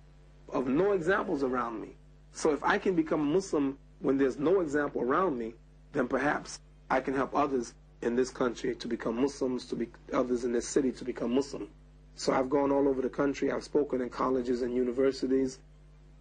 of 0.53 0.69
no 0.69 0.93
examples 0.93 1.43
around 1.43 1.81
me. 1.81 1.97
So 2.33 2.53
if 2.53 2.63
I 2.63 2.79
can 2.79 2.95
become 2.95 3.21
a 3.21 3.25
Muslim 3.25 3.79
when 4.01 4.19
there's 4.19 4.39
no 4.39 4.61
example 4.61 5.03
around 5.03 5.39
me, 5.39 5.55
then 5.93 6.09
perhaps 6.09 6.61
I 6.91 7.01
can 7.01 7.15
help 7.15 7.35
others 7.35 7.75
in 8.03 8.17
this 8.17 8.31
country 8.31 8.75
to 8.75 8.89
become 8.89 9.21
Muslims, 9.21 9.65
to 9.67 9.77
be 9.77 9.89
others 10.13 10.45
in 10.45 10.53
this 10.53 10.69
city 10.69 10.93
to 10.93 11.05
become 11.05 11.35
Muslim. 11.35 11.69
So 12.17 12.33
I've 12.33 12.51
gone 12.51 12.73
all 12.73 12.89
over 12.89 13.01
the 13.01 13.09
country. 13.09 13.51
I've 13.51 13.65
spoken 13.65 14.01
in 14.01 14.11
colleges 14.11 14.63
and 14.63 14.75
universities, 14.75 15.59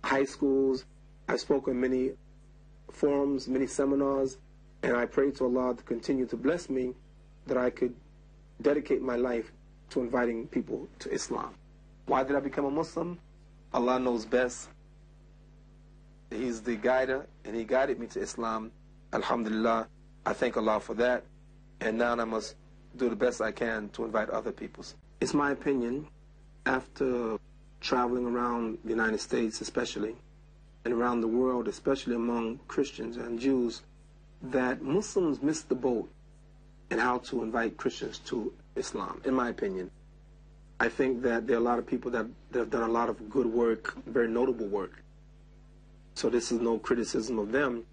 high 0.03 0.25
schools. 0.25 0.85
I've 1.27 1.39
spoken 1.39 1.79
many 1.79 2.11
forums, 2.91 3.47
many 3.47 3.67
seminars, 3.67 4.37
and 4.83 4.95
I 4.95 5.05
pray 5.05 5.31
to 5.31 5.45
Allah 5.45 5.75
to 5.75 5.83
continue 5.83 6.25
to 6.27 6.37
bless 6.37 6.69
me 6.69 6.93
that 7.47 7.57
I 7.57 7.69
could 7.69 7.95
dedicate 8.61 9.01
my 9.01 9.15
life 9.15 9.51
to 9.89 10.01
inviting 10.01 10.47
people 10.47 10.87
to 10.99 11.11
Islam. 11.11 11.55
Why 12.05 12.23
did 12.23 12.35
I 12.35 12.39
become 12.39 12.65
a 12.65 12.71
Muslim? 12.71 13.19
Allah 13.73 13.99
knows 13.99 14.25
best. 14.25 14.69
He's 16.29 16.61
the 16.61 16.75
guider, 16.75 17.25
and 17.45 17.55
He 17.55 17.63
guided 17.63 17.99
me 17.99 18.07
to 18.07 18.19
Islam. 18.19 18.71
Alhamdulillah, 19.13 19.87
I 20.25 20.33
thank 20.33 20.57
Allah 20.57 20.79
for 20.79 20.93
that. 20.95 21.23
And 21.79 21.97
now 21.97 22.13
I 22.13 22.23
must 22.25 22.55
do 22.97 23.09
the 23.09 23.15
best 23.15 23.41
I 23.41 23.51
can 23.51 23.89
to 23.89 24.05
invite 24.05 24.29
other 24.29 24.51
peoples. 24.51 24.95
It's 25.19 25.33
my 25.33 25.51
opinion, 25.51 26.07
after 26.65 27.37
traveling 27.79 28.25
around 28.25 28.77
the 28.83 28.91
United 28.91 29.19
States 29.19 29.61
especially, 29.61 30.15
and 30.85 30.93
around 30.93 31.21
the 31.21 31.27
world, 31.27 31.67
especially 31.67 32.15
among 32.15 32.59
Christians 32.67 33.17
and 33.17 33.39
Jews, 33.39 33.83
that 34.41 34.81
Muslims 34.81 35.41
miss 35.41 35.61
the 35.61 35.75
boat 35.75 36.11
in 36.89 36.99
how 36.99 37.19
to 37.19 37.43
invite 37.43 37.77
Christians 37.77 38.19
to 38.25 38.53
Islam, 38.75 39.21
in 39.25 39.33
my 39.33 39.49
opinion. 39.49 39.91
I 40.81 40.89
think 40.89 41.21
that 41.21 41.45
there 41.45 41.57
are 41.57 41.59
a 41.59 41.63
lot 41.63 41.77
of 41.77 41.85
people 41.85 42.09
that, 42.09 42.25
that 42.51 42.57
have 42.57 42.71
done 42.71 42.89
a 42.89 42.91
lot 42.91 43.07
of 43.07 43.29
good 43.29 43.45
work, 43.45 43.95
very 44.07 44.27
notable 44.27 44.65
work. 44.65 45.03
So 46.15 46.27
this 46.27 46.51
is 46.51 46.59
no 46.59 46.79
criticism 46.79 47.37
of 47.37 47.51
them, 47.51 47.83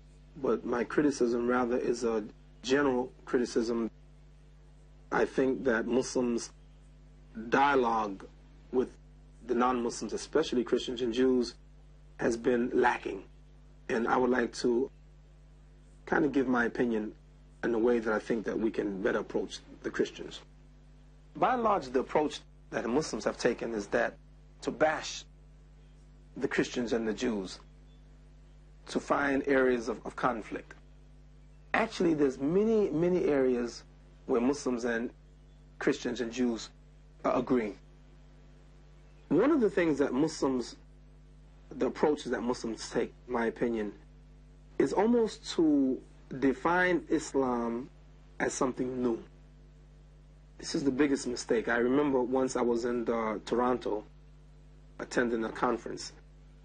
but 0.43 0.65
my 0.65 0.85
criticism 0.85 1.47
rather 1.47 1.77
is 1.77 2.03
a 2.05 2.25
general 2.63 3.13
criticism. 3.27 3.91
I 5.13 5.27
think 5.27 5.65
that 5.65 5.87
Muslims 5.87 6.51
dialogue 7.51 8.25
with 8.73 8.89
the 9.47 9.55
non-Muslims, 9.55 10.15
especially 10.15 10.65
Christians 10.65 11.03
and 11.03 11.13
Jews, 11.13 11.57
has 12.17 12.39
been 12.39 12.71
lacking. 12.73 13.23
And 13.91 14.09
I 14.09 14.17
would 14.17 14.31
like 14.31 14.55
to 14.65 14.91
kind 16.07 16.25
of 16.25 16.33
give 16.33 16.49
my 16.49 16.65
opinion 16.65 17.13
in 17.63 17.75
a 17.75 17.79
way 17.79 17.99
that 17.99 18.15
I 18.15 18.19
think 18.19 18.47
that 18.47 18.59
we 18.59 18.71
can 18.71 19.03
better 19.03 19.19
approach 19.19 19.59
the 19.83 19.91
Christians. 19.91 20.41
By 21.37 21.53
and 21.53 21.63
large, 21.63 21.89
the 21.89 22.01
approach 22.01 22.41
that 22.71 22.83
the 22.83 22.89
Muslims 22.89 23.25
have 23.25 23.39
taken 23.39 23.75
is 23.75 23.87
that 23.89 24.17
to 24.63 24.71
bash 24.71 25.25
the 26.37 26.49
Christians 26.49 26.93
and 26.93 27.07
the 27.07 27.13
Jews, 27.13 27.59
to 28.89 29.01
find 29.01 29.43
areas 29.47 29.89
of, 29.89 30.05
of 30.05 30.17
conflict. 30.17 30.75
Actually, 31.75 32.15
there's 32.15 32.39
many, 32.39 32.91
many 32.91 33.25
areas 33.25 33.85
where 34.27 34.41
Muslims 34.41 34.85
and 34.85 35.11
Christians 35.79 36.21
and 36.21 36.33
Jews 36.33 36.71
agree. 37.25 37.75
One 39.29 39.51
of 39.51 39.61
the 39.61 39.71
things 39.71 39.99
that 39.99 40.13
Muslims, 40.13 40.77
the 41.71 41.87
approaches 41.87 42.31
that 42.33 42.43
Muslims 42.43 42.89
take, 42.91 43.13
my 43.27 43.47
opinion, 43.47 43.93
is 44.79 44.93
almost 44.93 45.51
to 45.57 46.01
define 46.39 47.05
Islam 47.09 47.91
as 48.41 48.55
something 48.55 49.03
new. 49.03 49.23
This 50.59 50.75
is 50.75 50.83
the 50.83 50.91
biggest 50.91 51.27
mistake. 51.27 51.69
I 51.69 51.77
remember 51.77 52.21
once 52.21 52.57
I 52.57 52.63
was 52.63 52.85
in 52.85 53.09
uh, 53.09 53.39
Toronto 53.47 54.05
attending 54.99 55.45
a 55.45 55.51
conference, 55.51 56.13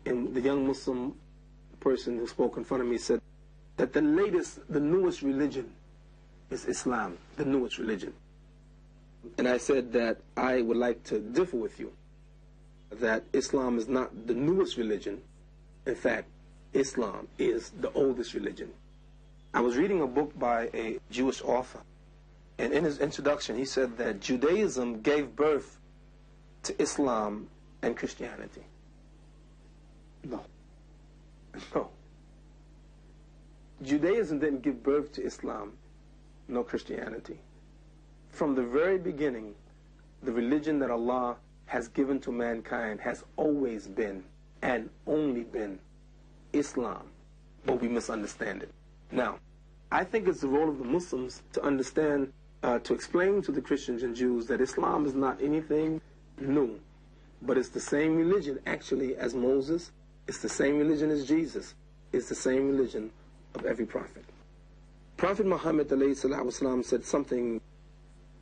and 0.06 0.34
the 0.34 0.42
young 0.42 0.66
Muslim 0.66 1.16
person 1.80 2.18
who 2.18 2.28
spoke 2.28 2.58
in 2.58 2.64
front 2.64 2.82
of 2.82 2.90
me 2.90 2.98
said 2.98 3.22
that 3.78 3.94
the 3.94 4.02
latest, 4.02 4.60
the 4.70 4.80
newest 4.80 5.22
religion 5.22 5.72
is 6.50 6.66
Islam, 6.66 7.18
the 7.38 7.46
newest 7.46 7.78
religion. 7.78 8.14
And 9.38 9.48
I 9.48 9.58
said 9.58 9.94
that 9.94 10.18
I 10.36 10.62
would 10.62 10.78
like 10.78 11.04
to 11.06 11.20
differ 11.20 11.58
with 11.58 11.80
you, 11.80 11.94
that 12.92 13.24
Islam 13.32 13.78
is 13.78 13.88
not 13.88 14.28
the 14.28 14.34
newest 14.34 14.78
religion. 14.78 15.22
In 15.86 15.96
fact, 15.96 16.28
Islam 16.74 17.28
is 17.38 17.72
the 17.80 17.92
oldest 17.94 18.34
religion. 18.34 18.72
I 19.54 19.62
was 19.62 19.78
reading 19.78 20.02
a 20.02 20.08
book 20.08 20.38
by 20.38 20.70
a 20.74 20.98
Jewish 21.12 21.42
author, 21.44 21.80
and 22.58 22.74
in 22.74 22.84
his 22.84 23.00
introduction, 23.00 23.58
he 23.58 23.66
said 23.66 23.98
that 23.98 24.20
Judaism 24.20 25.02
gave 25.02 25.36
birth 25.36 25.80
to 26.64 26.82
Islam 26.82 27.48
and 27.82 27.98
Christianity. 27.98 28.64
No. 30.24 30.42
No. 31.76 31.90
Judaism 33.82 34.40
didn't 34.40 34.62
give 34.62 34.82
birth 34.82 35.12
to 35.14 35.24
Islam, 35.24 35.74
nor 36.48 36.64
Christianity. 36.64 37.40
From 38.30 38.56
the 38.56 38.64
very 38.64 38.98
beginning, 38.98 39.54
the 40.22 40.32
religion 40.32 40.80
that 40.80 40.90
Allah 40.90 41.36
has 41.66 41.88
given 41.88 42.20
to 42.22 42.32
mankind 42.32 43.02
has 43.02 43.24
always 43.36 43.88
been 43.88 44.24
and 44.62 44.90
only 45.06 45.44
been 45.44 45.80
Islam, 46.54 47.10
but 47.66 47.82
we 47.82 47.88
misunderstand 47.88 48.64
it. 48.64 48.72
Now, 49.12 49.40
I 49.92 50.04
think 50.04 50.28
it's 50.28 50.42
the 50.42 50.48
role 50.48 50.70
of 50.70 50.78
the 50.78 50.86
Muslims 50.86 51.44
to 51.54 51.62
understand, 51.62 52.32
uh, 52.63 52.79
to 52.81 52.95
explain 52.95 53.43
to 53.43 53.53
the 53.53 53.61
Christians 53.61 54.03
and 54.03 54.15
Jews 54.15 54.47
that 54.47 54.61
Islam 54.61 55.07
is 55.07 55.15
not 55.15 55.41
anything 55.43 56.01
new, 56.41 56.81
but 57.43 57.57
it's 57.57 57.69
the 57.69 57.81
same 57.81 58.17
religion 58.17 58.59
actually 58.67 59.17
as 59.17 59.35
Moses, 59.35 59.93
it's 60.27 60.39
the 60.39 60.49
same 60.49 60.79
religion 60.79 61.11
as 61.11 61.27
Jesus, 61.27 61.75
it's 62.13 62.29
the 62.29 62.35
same 62.35 62.69
religion 62.69 63.11
of 63.55 63.65
every 63.65 63.87
prophet. 63.87 64.25
Prophet 65.17 65.47
Muhammad 65.47 65.89
والسلام, 65.89 66.85
said 66.85 67.05
something 67.05 67.61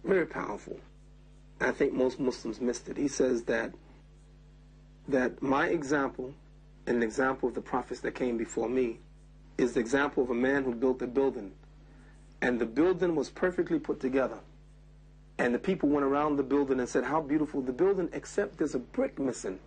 very 0.04 0.26
powerful. 0.26 0.78
I 1.60 1.72
think 1.72 1.92
most 1.92 2.20
Muslims 2.20 2.60
missed 2.60 2.88
it. 2.88 2.96
He 2.96 3.08
says 3.08 3.44
that 3.44 3.72
that 5.08 5.40
my 5.40 5.68
example 5.68 6.34
and 6.86 7.00
the 7.00 7.06
example 7.06 7.48
of 7.48 7.54
the 7.54 7.60
prophets 7.60 8.00
that 8.00 8.14
came 8.14 8.36
before 8.36 8.68
me 8.68 8.98
is 9.58 9.72
the 9.72 9.80
example 9.80 10.22
of 10.22 10.30
a 10.30 10.34
man 10.34 10.64
who 10.64 10.75
built 10.75 11.00
a 11.02 11.06
building. 11.06 11.52
and 12.41 12.60
the 12.60 12.65
building 12.65 13.15
was 13.15 13.29
perfectly 13.29 13.79
put 13.79 14.00
together. 14.00 14.39
And 15.38 15.53
the 15.53 15.60
people 15.60 15.89
went 15.89 16.05
around 16.05 16.36
the 16.36 16.43
building 16.43 16.79
and 16.79 16.88
said, 16.88 17.03
How 17.03 17.21
beautiful 17.21 17.62
the 17.62 17.71
building, 17.71 18.10
except 18.13 18.57
there's 18.57 18.75
a 18.75 18.79
brick 18.79 19.19
missing. 19.19 19.60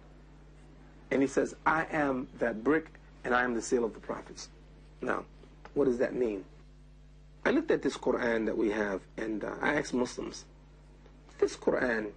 And 1.11 1.23
he 1.23 1.29
says, 1.29 1.55
I 1.65 1.87
am 1.91 2.29
that 2.39 2.65
brick 2.65 2.93
and 3.25 3.35
I 3.35 3.43
am 3.43 3.55
the 3.55 3.63
seal 3.63 3.85
of 3.85 3.95
the 3.95 4.01
prophets. 4.01 4.49
Now, 5.01 5.25
what 5.75 5.87
does 5.87 5.99
that 5.99 6.15
mean? 6.15 6.45
I 7.45 7.51
looked 7.51 7.71
at 7.71 7.83
this 7.83 7.97
Quran 7.97 8.47
that 8.47 8.57
we 8.57 8.71
have 8.71 9.03
and 9.17 9.45
uh, 9.45 9.53
I 9.61 9.75
asked 9.75 9.95
Muslims, 9.95 10.45
this 11.39 11.57
Quran, 11.57 12.11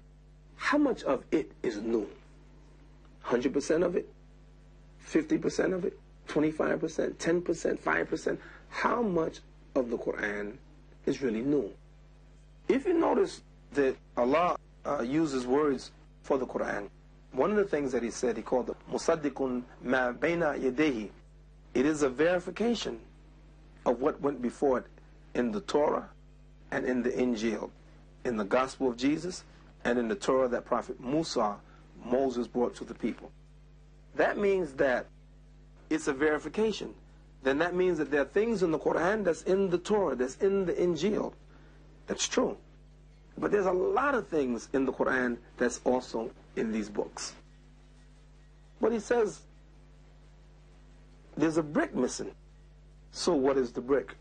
how 0.55 0.77
much 0.77 1.03
of 1.03 1.23
it 1.31 1.51
is 1.63 1.77
new? 1.77 2.07
100% 3.25 3.85
of 3.85 3.95
it? 3.95 4.09
50% 5.05 5.73
of 5.73 5.85
it? 5.85 5.99
25%, 6.27 7.13
10%, 7.15 7.79
5%. 7.79 8.37
How 8.69 9.01
much 9.01 9.39
of 9.79 9.89
the 9.89 9.97
Quran 9.97 10.53
is 11.05 11.21
really 11.21 11.41
new? 11.41 11.71
If 12.67 12.85
you 12.85 12.93
notice 12.93 13.41
that 13.73 13.95
Allah 14.15 14.57
uh, 14.85 15.01
uses 15.01 15.45
words 15.45 15.91
for 16.23 16.37
the 16.37 16.45
Quran, 16.45 16.89
one 17.31 17.51
of 17.51 17.57
the 17.57 17.65
things 17.65 17.91
that 17.91 18.03
He 18.03 18.11
said, 18.11 18.37
He 18.37 18.43
called 18.43 18.69
it 18.69 18.75
Musaddikun 18.91 19.63
ma 19.83 20.11
bayna 20.11 20.59
yadehi. 20.59 21.09
It 21.73 21.85
is 21.85 22.03
a 22.03 22.09
verification 22.09 22.99
of 23.85 23.99
what 24.01 24.19
went 24.21 24.41
before 24.41 24.79
it 24.79 24.85
in 25.33 25.51
the 25.51 25.61
Torah 25.61 26.09
and 26.71 26.85
in 26.85 27.03
the 27.03 27.11
Injil, 27.11 27.69
in 28.25 28.37
the 28.37 28.43
Gospel 28.43 28.89
of 28.89 28.97
Jesus 28.97 29.43
and 29.83 29.97
in 29.97 30.07
the 30.07 30.15
Torah 30.15 30.47
that 30.49 30.65
Prophet 30.65 30.99
Musa, 30.99 31.55
Moses 32.03 32.47
brought 32.47 32.75
to 32.75 32.83
the 32.83 32.93
people. 32.93 33.31
That 34.15 34.37
means 34.37 34.73
that 34.73 35.05
it's 35.89 36.07
a 36.07 36.13
verification. 36.13 36.93
Then 37.47 37.59
that 37.59 37.73
means 37.73 37.97
that 37.99 38.11
there 38.11 38.23
are 38.23 38.25
things 38.25 38.61
in 38.61 38.71
the 38.71 38.77
Quran 38.77 39.23
that's 39.23 39.43
in 39.43 39.69
the 39.69 39.77
Torah, 39.77 40.17
that's 40.17 40.35
in 40.35 40.65
the 40.65 40.73
Injil. 40.73 41.31
That's 42.05 42.27
true. 42.27 42.57
But 43.37 43.51
there's 43.51 43.67
a 43.67 43.71
lot 43.71 44.15
of 44.15 44.27
things 44.27 44.67
in 44.73 44.83
the 44.83 44.91
Quran 44.91 45.37
that's 45.55 45.79
also 45.85 46.29
in 46.57 46.73
these 46.73 46.89
books. 46.89 47.35
But 48.81 48.91
he 48.91 48.99
says 48.99 49.43
there's 51.37 51.55
a 51.55 51.63
brick 51.63 51.95
missing. 51.95 52.31
So 53.13 53.31
what 53.31 53.57
is 53.57 53.71
the 53.71 53.79
brick? 53.79 54.13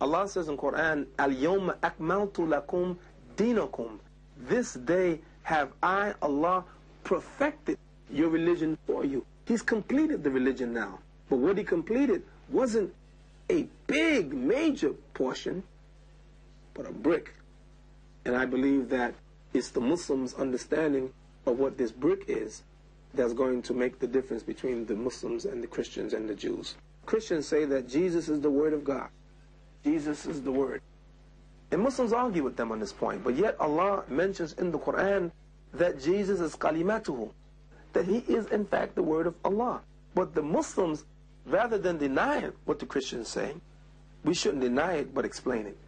Allah 0.00 0.28
says 0.28 0.46
in 0.46 0.56
Quran, 0.56 1.08
Al-Yawma 1.18 1.74
akmaltu 1.78 2.46
lakum 2.46 2.96
dinakum. 3.34 3.98
This 4.46 4.74
day 4.74 5.18
have 5.42 5.72
I, 5.82 6.14
Allah, 6.22 6.62
perfected 7.02 7.78
your 8.12 8.28
religion 8.28 8.78
for 8.86 9.04
you. 9.04 9.26
He's 9.44 9.62
completed 9.62 10.22
the 10.22 10.30
religion 10.30 10.72
now. 10.72 11.00
But 11.28 11.38
what 11.38 11.58
he 11.58 11.64
completed 11.64 12.22
wasn't 12.48 12.94
a 13.50 13.66
big, 13.86 14.32
major 14.32 14.92
portion, 15.14 15.62
but 16.74 16.86
a 16.86 16.92
brick. 16.92 17.34
And 18.24 18.36
I 18.36 18.44
believe 18.44 18.88
that 18.90 19.14
it's 19.52 19.70
the 19.70 19.80
Muslims' 19.80 20.34
understanding 20.34 21.12
of 21.46 21.58
what 21.58 21.78
this 21.78 21.92
brick 21.92 22.24
is 22.28 22.62
that's 23.14 23.32
going 23.32 23.62
to 23.62 23.74
make 23.74 23.98
the 23.98 24.06
difference 24.06 24.42
between 24.42 24.86
the 24.86 24.94
Muslims 24.94 25.44
and 25.44 25.62
the 25.62 25.66
Christians 25.66 26.12
and 26.12 26.28
the 26.28 26.34
Jews. 26.34 26.74
Christians 27.06 27.46
say 27.46 27.64
that 27.64 27.88
Jesus 27.88 28.28
is 28.28 28.40
the 28.40 28.50
Word 28.50 28.72
of 28.72 28.84
God. 28.84 29.08
Jesus 29.84 30.26
is 30.26 30.42
the 30.42 30.52
Word. 30.52 30.82
And 31.70 31.82
Muslims 31.82 32.12
argue 32.12 32.44
with 32.44 32.56
them 32.56 32.70
on 32.70 32.78
this 32.78 32.92
point, 32.92 33.24
but 33.24 33.34
yet 33.34 33.56
Allah 33.58 34.04
mentions 34.08 34.52
in 34.54 34.70
the 34.70 34.78
Quran 34.78 35.32
that 35.74 36.00
Jesus 36.00 36.40
is 36.40 36.54
kalimatuhu, 36.54 37.30
that 37.92 38.04
he 38.04 38.18
is 38.28 38.46
in 38.46 38.64
fact 38.64 38.94
the 38.94 39.02
word 39.02 39.26
of 39.26 39.34
Allah. 39.44 39.80
But 40.14 40.34
the 40.34 40.42
Muslims, 40.42 41.04
rather 41.46 41.78
than 41.78 41.98
deny 41.98 42.50
what 42.64 42.78
the 42.78 42.86
Christians 42.86 43.28
say, 43.28 43.54
we 44.24 44.34
shouldn't 44.34 44.62
deny 44.62 44.94
it 44.94 45.14
but 45.14 45.24
explain 45.24 45.66
it. 45.66 45.78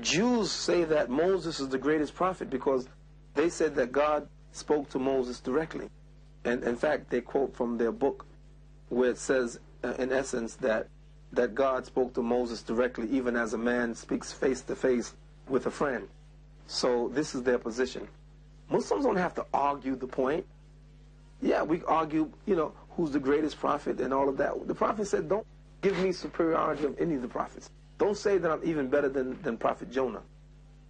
Jews 0.00 0.50
say 0.50 0.84
that 0.84 1.10
Moses 1.10 1.58
is 1.60 1.68
the 1.68 1.78
greatest 1.78 2.14
prophet 2.14 2.50
because 2.50 2.88
they 3.34 3.48
said 3.48 3.74
that 3.76 3.92
God 3.92 4.28
spoke 4.52 4.88
to 4.90 4.98
Moses 4.98 5.40
directly. 5.40 5.88
And 6.44 6.62
in 6.64 6.76
fact, 6.76 7.10
they 7.10 7.20
quote 7.20 7.54
from 7.56 7.78
their 7.78 7.92
book 7.92 8.26
where 8.88 9.10
it 9.10 9.18
says, 9.18 9.58
uh, 9.82 9.94
in 9.98 10.12
essence, 10.12 10.54
that, 10.56 10.88
that 11.32 11.54
God 11.54 11.86
spoke 11.86 12.14
to 12.14 12.22
Moses 12.22 12.62
directly, 12.62 13.08
even 13.10 13.36
as 13.36 13.52
a 13.52 13.58
man 13.58 13.94
speaks 13.94 14.32
face 14.32 14.60
to 14.62 14.76
face 14.76 15.14
with 15.48 15.66
a 15.66 15.70
friend. 15.70 16.08
So 16.66 17.10
this 17.12 17.34
is 17.34 17.42
their 17.42 17.58
position. 17.58 18.06
Muslims 18.70 19.04
don't 19.04 19.16
have 19.16 19.34
to 19.34 19.46
argue 19.52 19.96
the 19.96 20.06
point. 20.06 20.46
Yeah, 21.40 21.62
we 21.62 21.82
argue, 21.84 22.30
you 22.46 22.56
know, 22.56 22.72
who's 22.95 23.11
the 23.11 23.19
greatest 23.19 23.59
prophet 23.59 23.99
and 23.99 24.13
all 24.13 24.29
of 24.29 24.37
that. 24.37 24.67
The 24.67 24.75
prophet 24.75 25.07
said, 25.07 25.29
don't 25.29 25.45
give 25.81 25.97
me 25.99 26.11
superiority 26.11 26.85
of 26.85 26.99
any 26.99 27.15
of 27.15 27.21
the 27.21 27.27
prophets. 27.27 27.69
Don't 27.97 28.17
say 28.17 28.37
that 28.37 28.51
I'm 28.51 28.61
even 28.63 28.87
better 28.87 29.09
than, 29.09 29.41
than 29.43 29.57
Prophet 29.57 29.91
Jonah. 29.91 30.21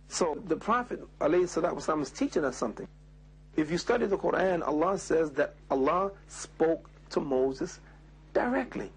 So 0.08 0.42
the 0.48 0.56
Prophet 0.56 1.02
والسلام, 1.20 2.02
is 2.02 2.12
teaching 2.12 2.44
us 2.46 2.58
something. 2.58 2.88
If 3.56 3.70
you 3.70 3.78
study 3.78 4.06
the 4.06 4.18
Quran, 4.18 4.66
Allah 4.66 4.98
says 4.98 5.32
that 5.32 5.56
Allah 5.70 6.12
spoke 6.28 6.90
to 7.10 7.20
Moses 7.20 7.80
directly. 8.34 8.92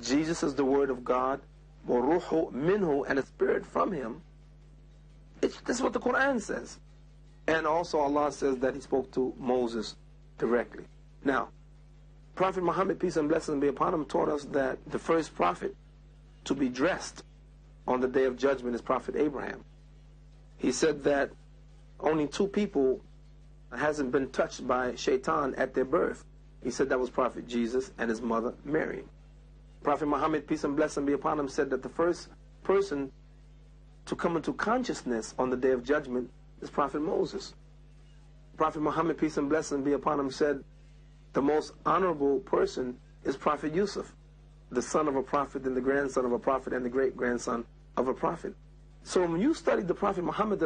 Jesus 0.00 0.42
is 0.42 0.54
the 0.54 0.64
word 0.64 0.88
of 0.88 1.04
God, 1.04 1.40
وَرُوحُ 1.88 2.52
minhu, 2.52 3.04
and 3.08 3.18
a 3.18 3.26
spirit 3.26 3.66
from 3.66 3.92
him. 3.92 4.22
It's, 5.42 5.60
this 5.62 5.76
is 5.76 5.82
what 5.82 5.92
the 5.92 6.00
Quran 6.00 6.40
says. 6.40 6.78
And 7.46 7.66
also 7.66 7.98
Allah 7.98 8.32
says 8.32 8.56
that 8.58 8.74
he 8.74 8.80
spoke 8.80 9.10
to 9.12 9.34
Moses 9.38 9.96
directly. 10.38 10.84
Now, 11.24 11.48
Prophet 12.37 12.63
Muhammad, 12.63 12.99
peace 12.99 13.17
and 13.17 13.27
blessings 13.27 13.59
be 13.59 13.67
upon 13.67 13.95
him, 13.95 14.05
taught 14.05 14.29
us 14.29 14.43
that 14.45 14.77
the 14.91 14.99
first 14.99 15.33
prophet 15.33 15.75
to 16.45 16.53
be 16.53 16.69
dressed 16.69 17.23
on 17.87 17.99
the 17.99 18.07
day 18.07 18.25
of 18.25 18.37
judgment 18.37 18.75
is 18.75 18.81
Prophet 18.81 19.15
Abraham. 19.15 19.63
He 20.57 20.71
said 20.71 21.03
that 21.03 21.31
only 21.99 22.27
two 22.27 22.47
people 22.47 23.01
hasn't 23.75 24.11
been 24.11 24.29
touched 24.29 24.67
by 24.67 24.93
shaitan 24.93 25.55
at 25.55 25.73
their 25.73 25.83
birth. 25.83 26.25
He 26.63 26.69
said 26.69 26.89
that 26.89 26.99
was 26.99 27.09
Prophet 27.09 27.47
Jesus 27.47 27.91
and 27.97 28.07
his 28.07 28.21
mother 28.21 28.53
Mary. 28.63 29.03
Prophet 29.81 30.05
Muhammad, 30.05 30.45
peace 30.45 30.63
and 30.63 30.75
blessing 30.75 31.07
be 31.07 31.13
upon 31.13 31.39
him, 31.39 31.49
said 31.49 31.71
that 31.71 31.81
the 31.81 31.89
first 31.89 32.29
person 32.63 33.11
to 34.05 34.15
come 34.15 34.35
into 34.35 34.53
consciousness 34.53 35.33
on 35.39 35.49
the 35.49 35.57
day 35.57 35.71
of 35.71 35.83
judgment 35.83 36.29
is 36.61 36.69
Prophet 36.69 37.01
Moses. 37.01 37.55
Prophet 38.57 38.81
Muhammad, 38.81 39.17
peace 39.17 39.37
and 39.37 39.49
blessing 39.49 39.83
be 39.83 39.93
upon 39.93 40.19
him, 40.19 40.29
said 40.29 40.63
the 41.36 41.42
most 41.42 41.72
honorable 41.86 42.40
person 42.40 42.96
is 43.24 43.36
Prophet 43.36 43.74
Yusuf, 43.74 44.14
the 44.70 44.82
son 44.82 45.08
of 45.08 45.16
a 45.16 45.22
prophet 45.22 45.64
and 45.64 45.76
the 45.76 45.80
grandson 45.80 46.24
of 46.24 46.32
a 46.32 46.38
prophet 46.38 46.72
and 46.72 46.84
the 46.84 46.90
great 46.90 47.16
grandson 47.16 47.64
of 47.96 48.08
a 48.08 48.14
prophet. 48.14 48.54
So 49.04 49.26
when 49.26 49.40
you 49.40 49.54
study 49.54 49.82
the 49.82 49.94
Prophet 49.94 50.24
Muhammad, 50.24 50.62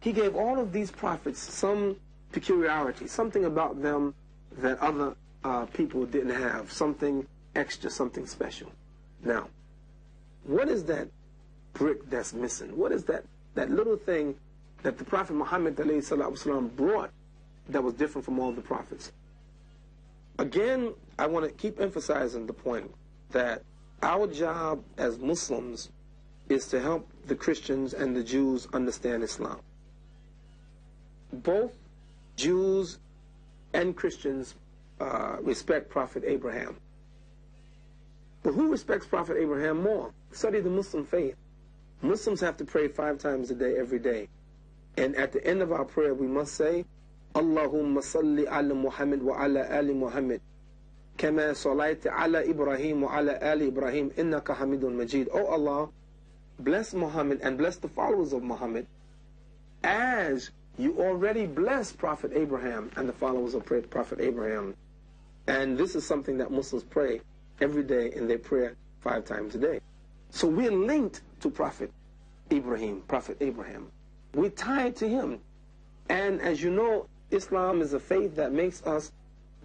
he 0.00 0.12
gave 0.12 0.36
all 0.36 0.58
of 0.58 0.72
these 0.72 0.90
prophets 0.90 1.40
some 1.40 1.96
peculiarity, 2.32 3.06
something 3.06 3.44
about 3.44 3.82
them 3.82 4.14
that 4.58 4.78
other 4.78 5.16
uh, 5.42 5.66
people 5.66 6.06
didn't 6.06 6.34
have, 6.34 6.70
something 6.70 7.26
extra, 7.54 7.90
something 7.90 8.26
special. 8.26 8.70
Now, 9.24 9.48
what 10.44 10.68
is 10.68 10.84
that 10.84 11.08
brick 11.72 12.08
that's 12.08 12.32
missing? 12.32 12.76
What 12.76 12.92
is 12.92 13.04
that, 13.04 13.24
that 13.54 13.70
little 13.70 13.96
thing 13.96 14.36
that 14.82 14.98
the 14.98 15.04
Prophet 15.04 15.34
Muhammad 15.34 15.76
والسلام, 15.76 16.76
brought 16.76 17.10
that 17.68 17.82
was 17.82 17.94
different 17.94 18.24
from 18.24 18.38
all 18.38 18.52
the 18.52 18.60
prophets? 18.60 19.12
Again, 20.39 20.93
I 21.19 21.27
want 21.27 21.45
to 21.45 21.51
keep 21.51 21.81
emphasizing 21.81 22.47
the 22.47 22.53
point 22.53 22.89
that 23.31 23.61
our 24.01 24.25
job 24.25 24.81
as 24.97 25.19
Muslims 25.19 25.89
is 26.47 26.65
to 26.67 26.79
help 26.79 27.09
the 27.27 27.35
Christians 27.35 27.93
and 27.93 28.15
the 28.15 28.23
Jews 28.23 28.65
understand 28.71 29.21
Islam. 29.21 29.59
Both 31.33 31.73
Jews 32.37 32.99
and 33.73 33.93
Christians 33.97 34.55
uh, 35.01 35.35
respect 35.41 35.89
Prophet 35.89 36.23
Abraham. 36.25 36.77
But 38.41 38.53
who 38.53 38.71
respects 38.71 39.05
Prophet 39.05 39.35
Abraham 39.37 39.83
more? 39.83 40.13
Study 40.31 40.61
the 40.61 40.69
Muslim 40.69 41.05
faith. 41.05 41.35
Muslims 42.01 42.39
have 42.39 42.55
to 42.57 42.63
pray 42.63 42.87
five 42.87 43.17
times 43.17 43.51
a 43.51 43.55
day, 43.55 43.75
every 43.77 43.99
day. 43.99 44.29
And 44.95 45.17
at 45.17 45.33
the 45.33 45.45
end 45.45 45.61
of 45.61 45.73
our 45.73 45.83
prayer, 45.83 46.13
we 46.13 46.27
must 46.27 46.53
say, 46.53 46.85
Allahumma 47.34 48.02
salli 48.02 48.46
ala 48.46 48.74
Muhammad 48.74 49.22
wa 49.22 49.42
ala 49.42 49.66
ali 49.70 49.94
Muhammad. 49.94 50.40
كما 51.18 51.52
صليت 51.52 52.06
على 52.06 52.50
إبراهيم 52.50 53.02
وعلى 53.02 53.38
آل 53.52 53.62
إبراهيم 53.62 54.10
إنك 54.18 54.52
حميد 54.52 54.84
مجيد. 54.84 55.28
Oh 55.32 55.46
Allah, 55.46 55.88
bless 56.58 56.92
Muhammad 56.94 57.40
and 57.42 57.56
bless 57.56 57.76
the 57.76 57.88
followers 57.88 58.32
of 58.32 58.42
Muhammad 58.42 58.86
as 59.84 60.50
you 60.76 60.98
already 60.98 61.46
blessed 61.46 61.98
Prophet 61.98 62.32
Abraham 62.34 62.90
and 62.96 63.08
the 63.08 63.12
followers 63.12 63.54
of 63.54 63.64
Prophet 63.90 64.20
Abraham. 64.20 64.74
And 65.46 65.78
this 65.78 65.94
is 65.94 66.04
something 66.06 66.38
that 66.38 66.50
Muslims 66.50 66.84
pray 66.84 67.20
every 67.60 67.84
day 67.84 68.12
in 68.14 68.26
their 68.26 68.38
prayer 68.38 68.74
five 69.00 69.24
times 69.24 69.54
a 69.54 69.58
day. 69.58 69.80
So 70.30 70.48
we're 70.48 70.72
linked 70.72 71.22
to 71.40 71.50
Prophet 71.50 71.92
Ibrahim, 72.50 73.02
Prophet 73.06 73.36
Abraham. 73.40 73.88
We're 74.34 74.50
tied 74.50 74.96
to 74.96 75.08
him. 75.08 75.38
And 76.08 76.40
as 76.40 76.60
you 76.62 76.70
know, 76.70 77.06
Islam 77.31 77.81
is 77.81 77.93
a 77.93 77.99
faith 77.99 78.35
that 78.35 78.51
makes 78.53 78.81
us 78.83 79.11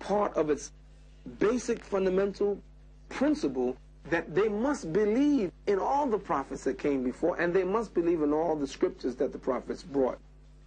part 0.00 0.34
of 0.36 0.50
its 0.50 0.72
basic 1.38 1.84
fundamental 1.84 2.58
principle 3.08 3.76
that 4.10 4.34
they 4.34 4.48
must 4.48 4.92
believe 4.92 5.50
in 5.66 5.78
all 5.78 6.06
the 6.06 6.18
prophets 6.18 6.64
that 6.64 6.78
came 6.78 7.02
before 7.02 7.40
and 7.40 7.54
they 7.54 7.64
must 7.64 7.94
believe 7.94 8.22
in 8.22 8.32
all 8.32 8.54
the 8.54 8.66
scriptures 8.66 9.16
that 9.16 9.32
the 9.32 9.38
prophets 9.38 9.82
brought. 9.82 10.18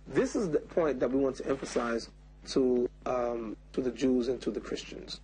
This 0.08 0.36
is 0.36 0.50
the 0.50 0.60
point 0.60 1.00
that 1.00 1.12
we 1.12 1.20
want 1.20 1.36
to 1.38 1.48
emphasize 1.48 2.10
to, 2.50 2.90
um, 3.06 3.56
to 3.74 3.82
the 3.82 3.92
Jews 3.92 4.30
and 4.30 4.42
to 4.42 4.50
the 4.50 4.60
Christians. 4.60 5.20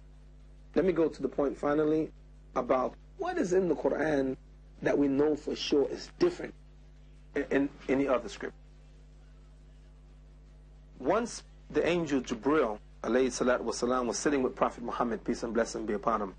Let 0.76 0.86
me 0.86 0.92
go 0.92 1.08
to 1.08 1.22
the 1.22 1.30
point 1.30 1.58
finally 1.58 2.12
about 2.56 2.94
what 3.18 3.38
is 3.38 3.54
in 3.54 3.68
the 3.68 3.76
Quran 3.76 4.36
that 4.82 4.98
we 4.98 5.08
know 5.08 5.36
for 5.36 5.56
sure 5.56 5.88
is 5.90 6.10
different 6.20 6.54
in, 7.36 7.46
in 7.50 7.70
any 7.90 8.08
other 8.08 8.30
script. 8.30 8.56
Once 11.00 11.44
the 11.73 11.87
angel 11.87 12.21
Jibril 12.21 12.79
alayhi 13.03 13.29
salatu 13.29 13.63
wasalam, 13.63 14.07
was 14.07 14.19
sitting 14.19 14.43
with 14.43 14.55
Prophet 14.57 14.83
Muhammad, 14.83 15.25
peace 15.25 15.43
and 15.43 15.55
blessing 15.55 15.87
be 15.87 15.95
upon 15.95 16.23
him, 16.23 16.35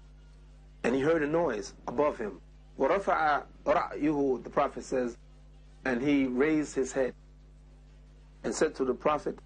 and 0.84 0.96
he 0.96 1.02
heard 1.02 1.24
a 1.24 1.28
noise 1.28 1.74
above 1.88 2.18
him. 2.18 2.42
وَرَفَعَ 2.78 3.44
رَأْيُهُ, 3.66 4.44
the 4.44 4.50
Prophet 4.50 4.84
says, 4.84 5.18
and 5.86 6.02
he 6.02 6.28
raised 6.28 6.76
his 6.76 6.94
head 6.94 7.14
and 8.44 8.54
said 8.54 8.76
to 8.76 8.86
the 8.86 8.94
Prophet, 8.94 9.38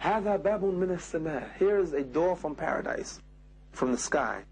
هَذَا 0.00 0.42
بَابٌ 0.42 0.60
مِنَ 0.60 0.88
السَّمَاءِ 0.88 1.56
Here 1.58 1.78
is 1.78 1.92
a 1.92 2.02
door 2.02 2.36
from 2.36 2.54
paradise 2.54 3.20
from 3.72 3.92
the 3.92 3.98
sky 3.98 4.42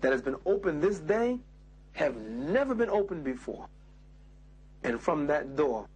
that 0.00 0.12
has 0.12 0.22
been 0.22 0.36
opened 0.46 0.82
this 0.82 0.98
day 0.98 1.38
have 1.92 2.16
never 2.16 2.74
been 2.74 2.90
opened 2.90 3.24
before. 3.24 3.66
And 4.82 5.00
from 5.00 5.26
that 5.26 5.56
door 5.56 5.86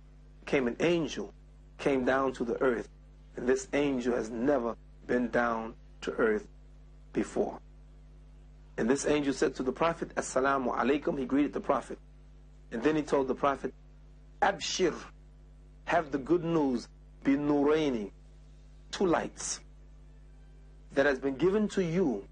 came 0.46 0.66
an 0.66 0.76
angel, 0.80 1.32
came 1.78 2.04
down 2.04 2.32
to 2.34 2.44
the 2.44 2.60
earth. 2.60 2.88
and 3.35 3.47
this 3.47 3.67
angel 3.73 4.15
has 4.15 4.29
never 4.29 4.75
been 5.07 5.29
down 5.29 5.73
to 6.01 6.11
earth 6.11 6.47
before. 7.13 7.59
And 8.77 8.89
this 8.89 9.05
angel 9.05 9.33
said 9.33 9.55
to 9.55 9.63
the 9.63 9.71
Prophet, 9.71 10.13
Assalamu 10.15 10.75
alaikum. 10.75 11.17
He 11.19 11.25
greeted 11.25 11.53
the 11.53 11.59
Prophet. 11.59 11.97
And 12.71 12.81
then 12.81 12.95
he 12.95 13.01
told 13.01 13.27
the 13.27 13.35
Prophet, 13.35 13.73
Abshir, 14.41 14.95
have 15.85 16.11
the 16.11 16.17
good 16.17 16.43
news, 16.43 16.87
be 17.23 17.35
nuraini, 17.35 18.11
two 18.91 19.05
lights 19.05 19.59
that 20.93 21.05
has 21.05 21.19
been 21.19 21.35
given 21.35 21.67
to 21.69 21.83
you 21.83 22.23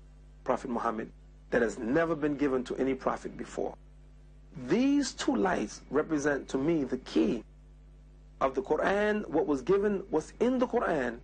Prophet 0.44 0.70
Muhammad 0.70 1.12
that 1.50 1.62
has 1.62 1.78
never 1.78 2.16
been 2.16 2.36
given 2.38 2.64
to 2.64 2.76
any 2.78 2.94
prophet 2.94 3.38
before. 3.38 3.76
These 4.68 5.14
two 5.14 5.36
lights 5.36 5.82
represent 5.90 6.48
to 6.50 6.58
me 6.58 6.86
the 6.86 6.98
key 7.00 7.44
of 8.42 8.56
the 8.56 8.62
Quran. 8.62 9.28
What 9.28 9.48
was 9.48 9.62
given 9.62 10.04
was 10.10 10.34
in 10.40 10.60
the 10.60 10.68
Quran 10.68 11.20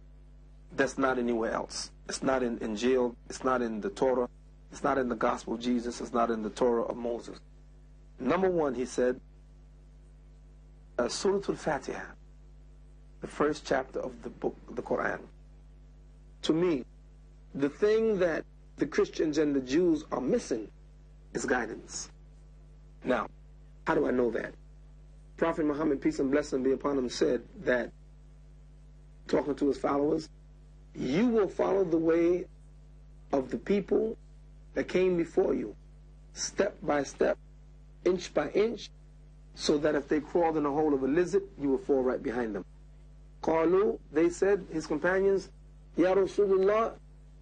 that's 0.76 0.97
not 0.97 1.19
anywhere 1.19 1.52
else. 1.52 1.91
It's 2.10 2.23
not 2.23 2.43
in 2.43 2.58
Injil, 2.60 3.15
it's 3.30 3.43
not 3.43 3.62
in 3.62 3.82
the 3.82 3.89
Torah, 3.89 4.30
it's 4.71 4.84
not 4.84 4.97
in 4.97 5.08
the 5.08 5.15
Gospel 5.15 5.54
of 5.54 5.60
Jesus, 5.60 6.02
it's 6.02 6.13
not 6.13 6.32
in 6.32 6.41
the 6.41 6.49
Torah 6.49 6.84
of 6.84 6.97
Moses. 6.97 7.39
Number 8.19 8.49
one, 8.49 8.73
he 8.73 8.86
said, 8.86 9.19
uh, 10.97 11.08
Surah 11.08 11.41
Al-Fatiha, 11.47 12.06
the 13.21 13.28
first 13.28 13.65
chapter 13.65 13.99
of 13.99 14.21
the 14.23 14.30
book, 14.30 14.56
the 14.71 14.82
Quran. 14.82 15.19
To 16.43 16.54
me, 16.54 16.84
the 17.56 17.69
thing 17.69 18.19
that 18.19 18.43
the 18.78 18.86
Christians 18.86 19.38
and 19.38 19.56
the 19.56 19.62
Jews 19.62 20.04
are 20.12 20.21
missing 20.21 20.67
is 21.34 21.45
guidance. 21.45 22.10
Now, 23.04 23.28
how 23.86 23.95
do 23.95 24.08
I 24.08 24.12
know 24.12 24.32
that? 24.32 24.54
Prophet 25.38 25.65
Muhammad, 25.65 26.02
peace 26.02 26.19
and 26.19 26.32
blessing 26.32 26.63
be 26.63 26.72
upon 26.72 26.98
him, 26.98 27.10
said 27.10 27.41
that, 27.63 27.91
talking 29.28 29.56
to 29.56 29.67
his 29.67 29.78
followers, 29.78 30.30
you 30.96 31.28
will 31.28 31.48
follow 31.48 31.84
the 31.84 31.98
way 31.98 32.46
of 33.32 33.50
the 33.50 33.58
people 33.58 34.17
that 34.76 34.88
came 34.88 35.17
before 35.17 35.54
you, 35.54 35.76
step 36.34 36.78
by 36.84 37.04
step, 37.04 37.38
inch 38.06 38.34
by 38.34 38.50
inch, 38.50 38.89
so 39.56 39.78
that 39.78 39.96
if 39.96 40.08
they 40.08 40.19
crawled 40.19 40.58
in 40.58 40.63
the 40.63 40.72
hole 40.72 40.93
of 40.93 41.04
a 41.04 41.08
lizard, 41.08 41.43
you 41.60 41.69
will 41.69 41.78
fall 41.78 42.04
right 42.04 42.22
behind 42.22 42.56
them. 42.56 42.65
Qalu, 43.41 44.00
they 44.12 44.30
said, 44.30 44.65
his 44.72 44.88
companions, 44.88 45.50
Ya 45.96 46.13
Rasulullah, 46.13 46.93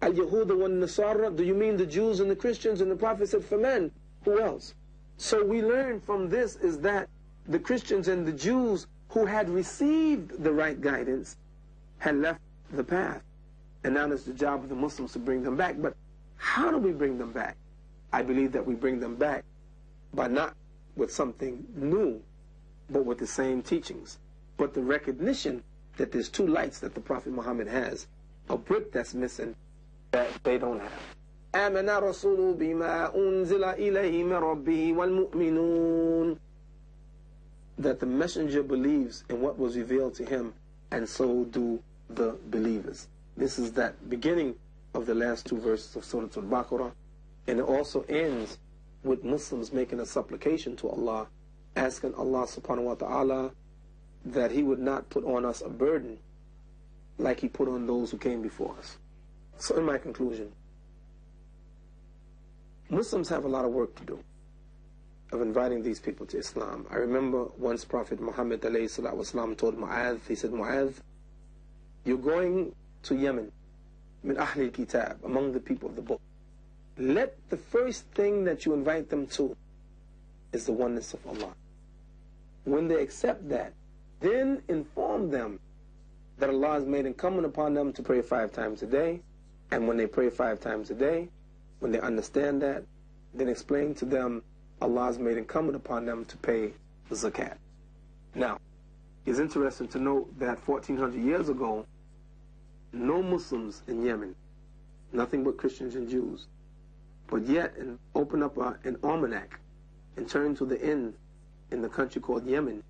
Al-Yahud 0.02 0.46
Nasara, 0.46 1.34
do 1.34 1.44
you 1.44 1.54
mean 1.54 1.76
the 1.76 1.86
Jews 1.86 2.20
and 2.20 2.30
the 2.30 2.36
Christians? 2.36 2.80
And 2.80 2.90
the 2.90 2.96
Prophet 2.96 3.28
said, 3.28 3.44
for 3.44 3.56
men, 3.56 3.90
who 4.24 4.40
else? 4.40 4.74
So 5.16 5.44
we 5.44 5.62
learn 5.62 6.00
from 6.00 6.28
this 6.28 6.56
is 6.56 6.80
that 6.80 7.08
the 7.47 7.59
Christians 7.59 8.07
and 8.07 8.25
the 8.27 8.31
Jews 8.33 8.87
who 9.09 9.25
had 9.25 9.49
received 9.49 10.43
the 10.43 10.51
right 10.51 10.79
guidance 10.79 11.37
had 11.99 12.15
left 12.17 12.41
the 12.71 12.83
path. 12.83 13.23
And 13.83 13.93
now 13.93 14.11
it's 14.11 14.23
the 14.23 14.33
job 14.33 14.63
of 14.63 14.69
the 14.69 14.75
Muslims 14.75 15.13
to 15.13 15.19
bring 15.19 15.43
them 15.43 15.55
back. 15.55 15.75
But 15.81 15.95
how 16.35 16.71
do 16.71 16.77
we 16.77 16.91
bring 16.91 17.17
them 17.17 17.31
back? 17.31 17.55
I 18.11 18.21
believe 18.21 18.51
that 18.51 18.65
we 18.65 18.75
bring 18.75 18.99
them 18.99 19.15
back 19.15 19.43
by 20.13 20.27
not 20.27 20.55
with 20.95 21.11
something 21.11 21.65
new, 21.75 22.21
but 22.89 23.05
with 23.05 23.17
the 23.19 23.27
same 23.27 23.61
teachings. 23.61 24.17
But 24.57 24.73
the 24.73 24.81
recognition 24.81 25.63
that 25.97 26.11
there's 26.11 26.29
two 26.29 26.47
lights 26.47 26.79
that 26.79 26.95
the 26.95 27.01
Prophet 27.01 27.31
Muhammad 27.33 27.67
has, 27.67 28.07
a 28.49 28.57
brick 28.57 28.91
that's 28.91 29.13
missing 29.13 29.55
that 30.11 30.27
they 30.43 30.57
don't 30.57 30.79
have. 30.79 31.15
آمن 31.53 31.89
رسول 31.89 32.53
بما 32.53 33.15
أنزل 33.15 33.63
إليه 33.63 34.23
من 34.23 34.33
ربه 34.33 34.93
والمؤمنون 34.93 36.37
that 37.78 38.00
the 38.00 38.06
messenger 38.06 38.62
believes 38.62 39.24
in 39.28 39.40
what 39.40 39.58
was 39.58 39.76
revealed 39.76 40.14
to 40.14 40.24
him 40.24 40.52
and 40.90 41.08
so 41.08 41.44
do 41.44 41.82
the 42.10 42.36
believers. 42.50 43.08
This 43.36 43.58
is 43.58 43.72
that 43.72 44.10
beginning 44.10 44.54
of 44.94 45.06
the 45.06 45.14
last 45.14 45.46
two 45.46 45.58
verses 45.58 45.96
of 45.96 46.04
Surah 46.04 46.28
Al-Baqarah 46.36 46.92
and 47.46 47.58
it 47.58 47.62
also 47.62 48.02
ends 48.08 48.58
with 49.02 49.24
Muslims 49.24 49.72
making 49.72 50.00
a 50.00 50.06
supplication 50.06 50.76
to 50.76 50.88
Allah 50.88 51.28
asking 51.74 52.14
Allah 52.14 52.46
subhanahu 52.46 52.84
wa 52.84 52.94
ta'ala 52.94 53.50
that 54.26 54.50
he 54.50 54.62
would 54.62 54.78
not 54.78 55.08
put 55.08 55.24
on 55.24 55.44
us 55.44 55.62
a 55.62 55.68
burden 55.68 56.18
like 57.18 57.40
he 57.40 57.48
put 57.48 57.68
on 57.68 57.86
those 57.86 58.10
who 58.10 58.18
came 58.18 58.42
before 58.42 58.74
us. 58.78 58.98
So 59.58 59.76
in 59.76 59.84
my 59.84 59.98
conclusion, 59.98 60.52
Muslims 62.90 63.28
have 63.30 63.44
a 63.44 63.48
lot 63.48 63.64
of 63.64 63.72
work 63.72 63.94
to 63.96 64.04
do 64.04 64.18
of 65.31 65.41
inviting 65.41 65.83
these 65.83 65.99
people 65.99 66.25
to 66.27 66.37
Islam. 66.37 66.85
I 66.89 66.95
remember 66.95 67.45
once 67.57 67.83
Prophet 67.83 68.19
Muhammad 68.21 68.61
والسلام, 68.61 69.57
told 69.57 69.77
Mu'adh, 69.77 70.19
he 70.27 70.35
said, 70.35 70.51
Mu'adh, 70.51 70.93
you're 72.05 72.17
going 72.17 72.73
to 73.03 73.15
Yemen, 73.15 73.51
min 74.23 74.37
ahli 74.37 74.73
kitab, 74.73 75.19
among 75.25 75.51
the 75.51 75.59
people 75.59 75.89
of 75.89 75.95
the 75.95 76.01
book. 76.01 76.21
Let 76.97 77.37
the 77.49 77.57
first 77.57 78.05
thing 78.11 78.45
that 78.45 78.65
you 78.65 78.73
invite 78.73 79.09
them 79.09 79.27
to 79.27 79.55
is 80.53 80.65
the 80.65 80.71
oneness 80.71 81.13
of 81.13 81.25
Allah. 81.27 81.53
When 82.63 82.87
they 82.87 83.01
accept 83.01 83.47
that, 83.49 83.73
then 84.19 84.61
inform 84.67 85.29
them 85.29 85.59
that 86.37 86.49
Allah 86.49 86.73
has 86.73 86.85
made 86.85 87.05
incumbent 87.05 87.45
upon 87.45 87.73
them 87.73 87.93
to 87.93 88.01
pray 88.01 88.21
five 88.21 88.51
times 88.51 88.81
a 88.81 88.87
day. 88.87 89.21
And 89.71 89.87
when 89.87 89.97
they 89.97 90.07
pray 90.07 90.29
five 90.29 90.59
times 90.59 90.89
a 90.89 90.95
day, 90.95 91.29
when 91.79 91.91
they 91.91 91.99
understand 91.99 92.61
that, 92.61 92.83
then 93.33 93.49
explain 93.49 93.93
to 93.95 94.05
them 94.05 94.41
Allah 94.82 95.04
has 95.04 95.18
made 95.18 95.38
incumbent 95.38 95.76
upon 95.76 96.04
them 96.06 96.24
to 96.24 96.36
pay 96.38 96.72
zakat. 97.10 97.56
Now, 98.34 98.58
it's 99.24 99.38
interesting 99.38 99.86
to 99.88 99.98
note 100.00 100.36
that 100.40 100.66
1400 100.66 101.22
years 101.22 101.48
ago, 101.48 101.86
no 102.92 103.22
Muslims 103.22 103.82
in 103.86 104.04
Yemen, 104.04 104.34
nothing 105.12 105.44
but 105.44 105.56
Christians 105.56 105.94
and 105.94 106.08
Jews, 106.08 106.48
but 107.28 107.46
yet, 107.46 107.76
and 107.76 107.96
open 108.16 108.42
up 108.42 108.56
a, 108.58 108.76
an 108.82 108.96
almanac 109.04 109.60
and 110.16 110.28
turn 110.28 110.56
to 110.56 110.64
the 110.64 110.82
end 110.82 111.14
in 111.70 111.80
the 111.80 111.88
country 111.88 112.20
called 112.20 112.44
Yemen, 112.44 112.82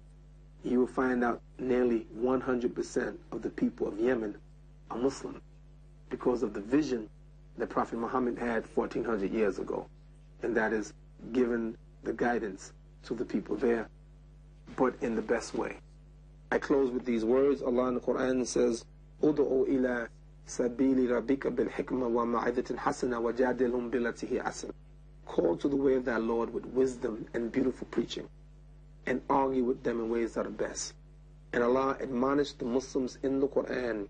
you 0.64 0.80
will 0.80 0.86
find 0.86 1.22
out 1.22 1.42
nearly 1.58 2.06
100% 2.18 3.16
of 3.32 3.42
the 3.42 3.50
people 3.50 3.86
of 3.86 4.00
Yemen 4.00 4.34
are 4.90 4.96
Muslim 4.96 5.42
because 6.08 6.42
of 6.42 6.54
the 6.54 6.60
vision 6.60 7.08
that 7.58 7.68
Prophet 7.68 7.98
Muhammad 7.98 8.38
had 8.38 8.64
1400 8.74 9.30
years 9.30 9.58
ago, 9.58 9.86
and 10.42 10.56
that 10.56 10.72
is 10.72 10.94
given 11.32 11.76
the 12.02 12.12
guidance 12.12 12.72
to 13.04 13.14
the 13.14 13.24
people 13.24 13.56
there, 13.56 13.88
but 14.76 14.94
in 15.02 15.14
the 15.14 15.22
best 15.22 15.54
way. 15.54 15.78
I 16.50 16.58
close 16.58 16.90
with 16.90 17.04
these 17.04 17.24
words. 17.24 17.62
Allah 17.62 17.88
in 17.88 17.94
the 17.94 18.00
Quran 18.00 18.46
says, 18.46 18.84
"Udu'u 19.22 19.68
ila 19.68 20.08
sabili 20.46 21.08
rabbika 21.08 21.54
bil 21.54 21.66
hikmah 21.66 22.10
wa 22.10 22.24
hasana 22.24 23.20
wa 23.20 23.32
jadilhum 23.32 23.90
bilatihi 23.90 24.44
asan." 24.44 24.72
Call 25.24 25.56
to 25.56 25.68
the 25.68 25.76
way 25.76 25.94
of 25.94 26.04
thy 26.04 26.18
Lord 26.18 26.52
with 26.52 26.66
wisdom 26.66 27.26
and 27.32 27.50
beautiful 27.50 27.86
preaching, 27.90 28.28
and 29.06 29.22
argue 29.30 29.64
with 29.64 29.82
them 29.82 30.00
in 30.00 30.10
ways 30.10 30.34
that 30.34 30.46
are 30.46 30.50
best. 30.50 30.94
And 31.52 31.62
Allah 31.62 31.96
admonished 32.00 32.58
the 32.58 32.64
Muslims 32.64 33.18
in 33.22 33.40
the 33.40 33.48
Quran, 33.48 34.08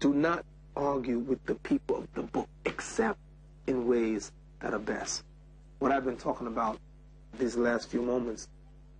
do 0.00 0.14
not 0.14 0.44
argue 0.76 1.18
with 1.18 1.44
the 1.46 1.54
people 1.56 1.96
of 1.96 2.12
the 2.14 2.22
book, 2.22 2.48
except 2.64 3.18
in 3.66 3.86
ways 3.86 4.32
that 4.60 4.72
are 4.74 4.78
best. 4.78 5.24
What 5.78 5.92
I've 5.92 6.04
been 6.04 6.16
talking 6.16 6.46
about 6.46 6.78
these 7.38 7.56
last 7.56 7.90
few 7.90 8.02
moments 8.02 8.48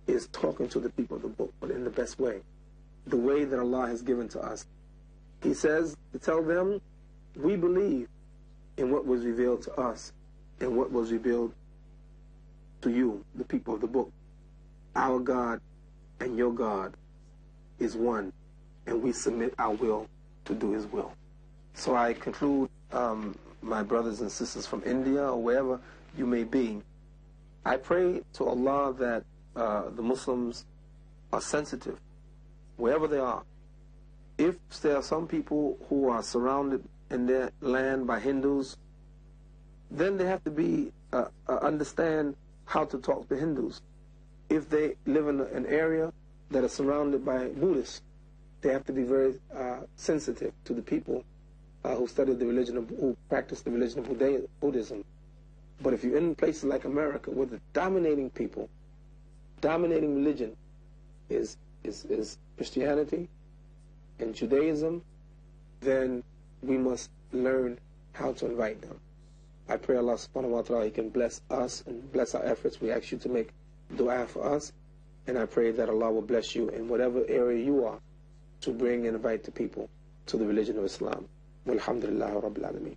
is 0.07 0.27
talking 0.27 0.69
to 0.69 0.79
the 0.79 0.89
people 0.91 1.17
of 1.17 1.23
the 1.23 1.29
book, 1.29 1.53
but 1.59 1.71
in 1.71 1.83
the 1.83 1.89
best 1.89 2.19
way. 2.19 2.41
The 3.07 3.17
way 3.17 3.43
that 3.45 3.59
Allah 3.59 3.87
has 3.87 4.01
given 4.01 4.27
to 4.29 4.39
us. 4.39 4.65
He 5.41 5.53
says 5.53 5.95
to 6.13 6.19
tell 6.19 6.43
them, 6.43 6.81
we 7.35 7.55
believe 7.55 8.07
in 8.77 8.91
what 8.91 9.05
was 9.05 9.23
revealed 9.23 9.61
to 9.63 9.73
us 9.79 10.13
and 10.59 10.75
what 10.75 10.91
was 10.91 11.11
revealed 11.11 11.53
to 12.81 12.91
you, 12.91 13.23
the 13.35 13.43
people 13.43 13.75
of 13.75 13.81
the 13.81 13.87
book. 13.87 14.11
Our 14.95 15.19
God 15.19 15.61
and 16.19 16.37
your 16.37 16.51
God 16.51 16.93
is 17.79 17.95
one, 17.95 18.33
and 18.87 19.01
we 19.01 19.11
submit 19.11 19.53
our 19.59 19.73
will 19.73 20.07
to 20.45 20.53
do 20.53 20.71
His 20.71 20.85
will. 20.87 21.11
So 21.73 21.95
I 21.95 22.13
conclude, 22.13 22.69
um, 22.91 23.37
my 23.61 23.83
brothers 23.83 24.21
and 24.21 24.31
sisters 24.31 24.65
from 24.65 24.81
India 24.85 25.21
or 25.21 25.41
wherever 25.41 25.79
you 26.17 26.25
may 26.25 26.43
be, 26.43 26.81
I 27.67 27.75
pray 27.75 28.21
to 28.35 28.45
Allah 28.45 28.93
that 28.93 29.25
uh, 29.53 29.89
the 29.89 30.01
Muslims 30.01 30.65
are 31.33 31.41
sensitive, 31.41 31.99
wherever 32.77 33.09
they 33.09 33.17
are. 33.17 33.43
If 34.37 34.55
there 34.81 34.95
are 34.95 35.03
some 35.03 35.27
people 35.27 35.77
who 35.89 36.07
are 36.07 36.23
surrounded 36.23 36.87
in 37.11 37.25
their 37.25 37.51
land 37.59 38.07
by 38.07 38.21
Hindus, 38.21 38.77
then 39.91 40.15
they 40.15 40.25
have 40.25 40.45
to 40.45 40.49
be 40.49 40.93
uh, 41.11 41.25
uh, 41.49 41.57
understand 41.57 42.37
how 42.63 42.85
to 42.85 42.99
talk 42.99 43.27
to 43.27 43.35
Hindus. 43.35 43.81
If 44.49 44.69
they 44.69 44.95
live 45.05 45.27
in 45.27 45.41
an 45.41 45.65
area 45.65 46.13
that 46.51 46.63
is 46.63 46.71
surrounded 46.71 47.25
by 47.25 47.49
Buddhists, 47.49 48.01
they 48.61 48.71
have 48.71 48.85
to 48.85 48.93
be 48.93 49.03
very 49.03 49.41
uh, 49.53 49.79
sensitive 49.97 50.53
to 50.63 50.73
the 50.73 50.81
people 50.81 51.25
uh, 51.83 51.95
who 51.95 52.07
study 52.07 52.31
the 52.33 52.45
religion 52.45 52.77
of, 52.77 52.87
who 52.87 53.17
practice 53.27 53.59
the 53.59 53.71
religion 53.71 53.99
of 53.99 54.51
Buddhism. 54.61 55.03
But 55.81 55.93
if 55.93 56.03
you're 56.03 56.17
in 56.17 56.35
places 56.35 56.63
like 56.63 56.85
America, 56.85 57.31
where 57.31 57.45
the 57.45 57.59
dominating 57.73 58.29
people, 58.29 58.69
dominating 59.61 60.15
religion 60.15 60.55
is 61.29 61.57
is, 61.83 62.05
is 62.05 62.37
Christianity 62.57 63.29
and 64.19 64.33
Judaism, 64.33 65.03
then 65.81 66.23
we 66.61 66.77
must 66.77 67.09
learn 67.31 67.79
how 68.13 68.33
to 68.33 68.45
invite 68.47 68.81
them. 68.81 68.99
I 69.69 69.77
pray 69.77 69.97
Allah 69.97 70.13
subhanahu 70.15 70.49
wa 70.49 70.61
ta'ala 70.61 70.85
He 70.85 70.91
can 70.91 71.09
bless 71.09 71.41
us 71.49 71.83
and 71.85 72.11
bless 72.11 72.33
our 72.35 72.43
efforts. 72.43 72.81
We 72.81 72.91
ask 72.91 73.11
you 73.11 73.17
to 73.19 73.29
make 73.29 73.49
dua 73.95 74.25
for 74.25 74.45
us. 74.45 74.71
And 75.27 75.37
I 75.37 75.45
pray 75.45 75.71
that 75.71 75.89
Allah 75.89 76.11
will 76.11 76.21
bless 76.21 76.55
you 76.55 76.69
in 76.69 76.87
whatever 76.87 77.23
area 77.27 77.63
you 77.63 77.85
are 77.85 77.99
to 78.61 78.71
bring 78.71 79.05
and 79.05 79.15
invite 79.15 79.43
the 79.43 79.51
people 79.51 79.89
to 80.27 80.37
the 80.37 80.45
religion 80.45 80.77
of 80.77 80.85
Islam. 80.85 81.27
Walhamdulillah 81.67 82.41
Rabbil 82.41 82.63
Alameen. 82.63 82.95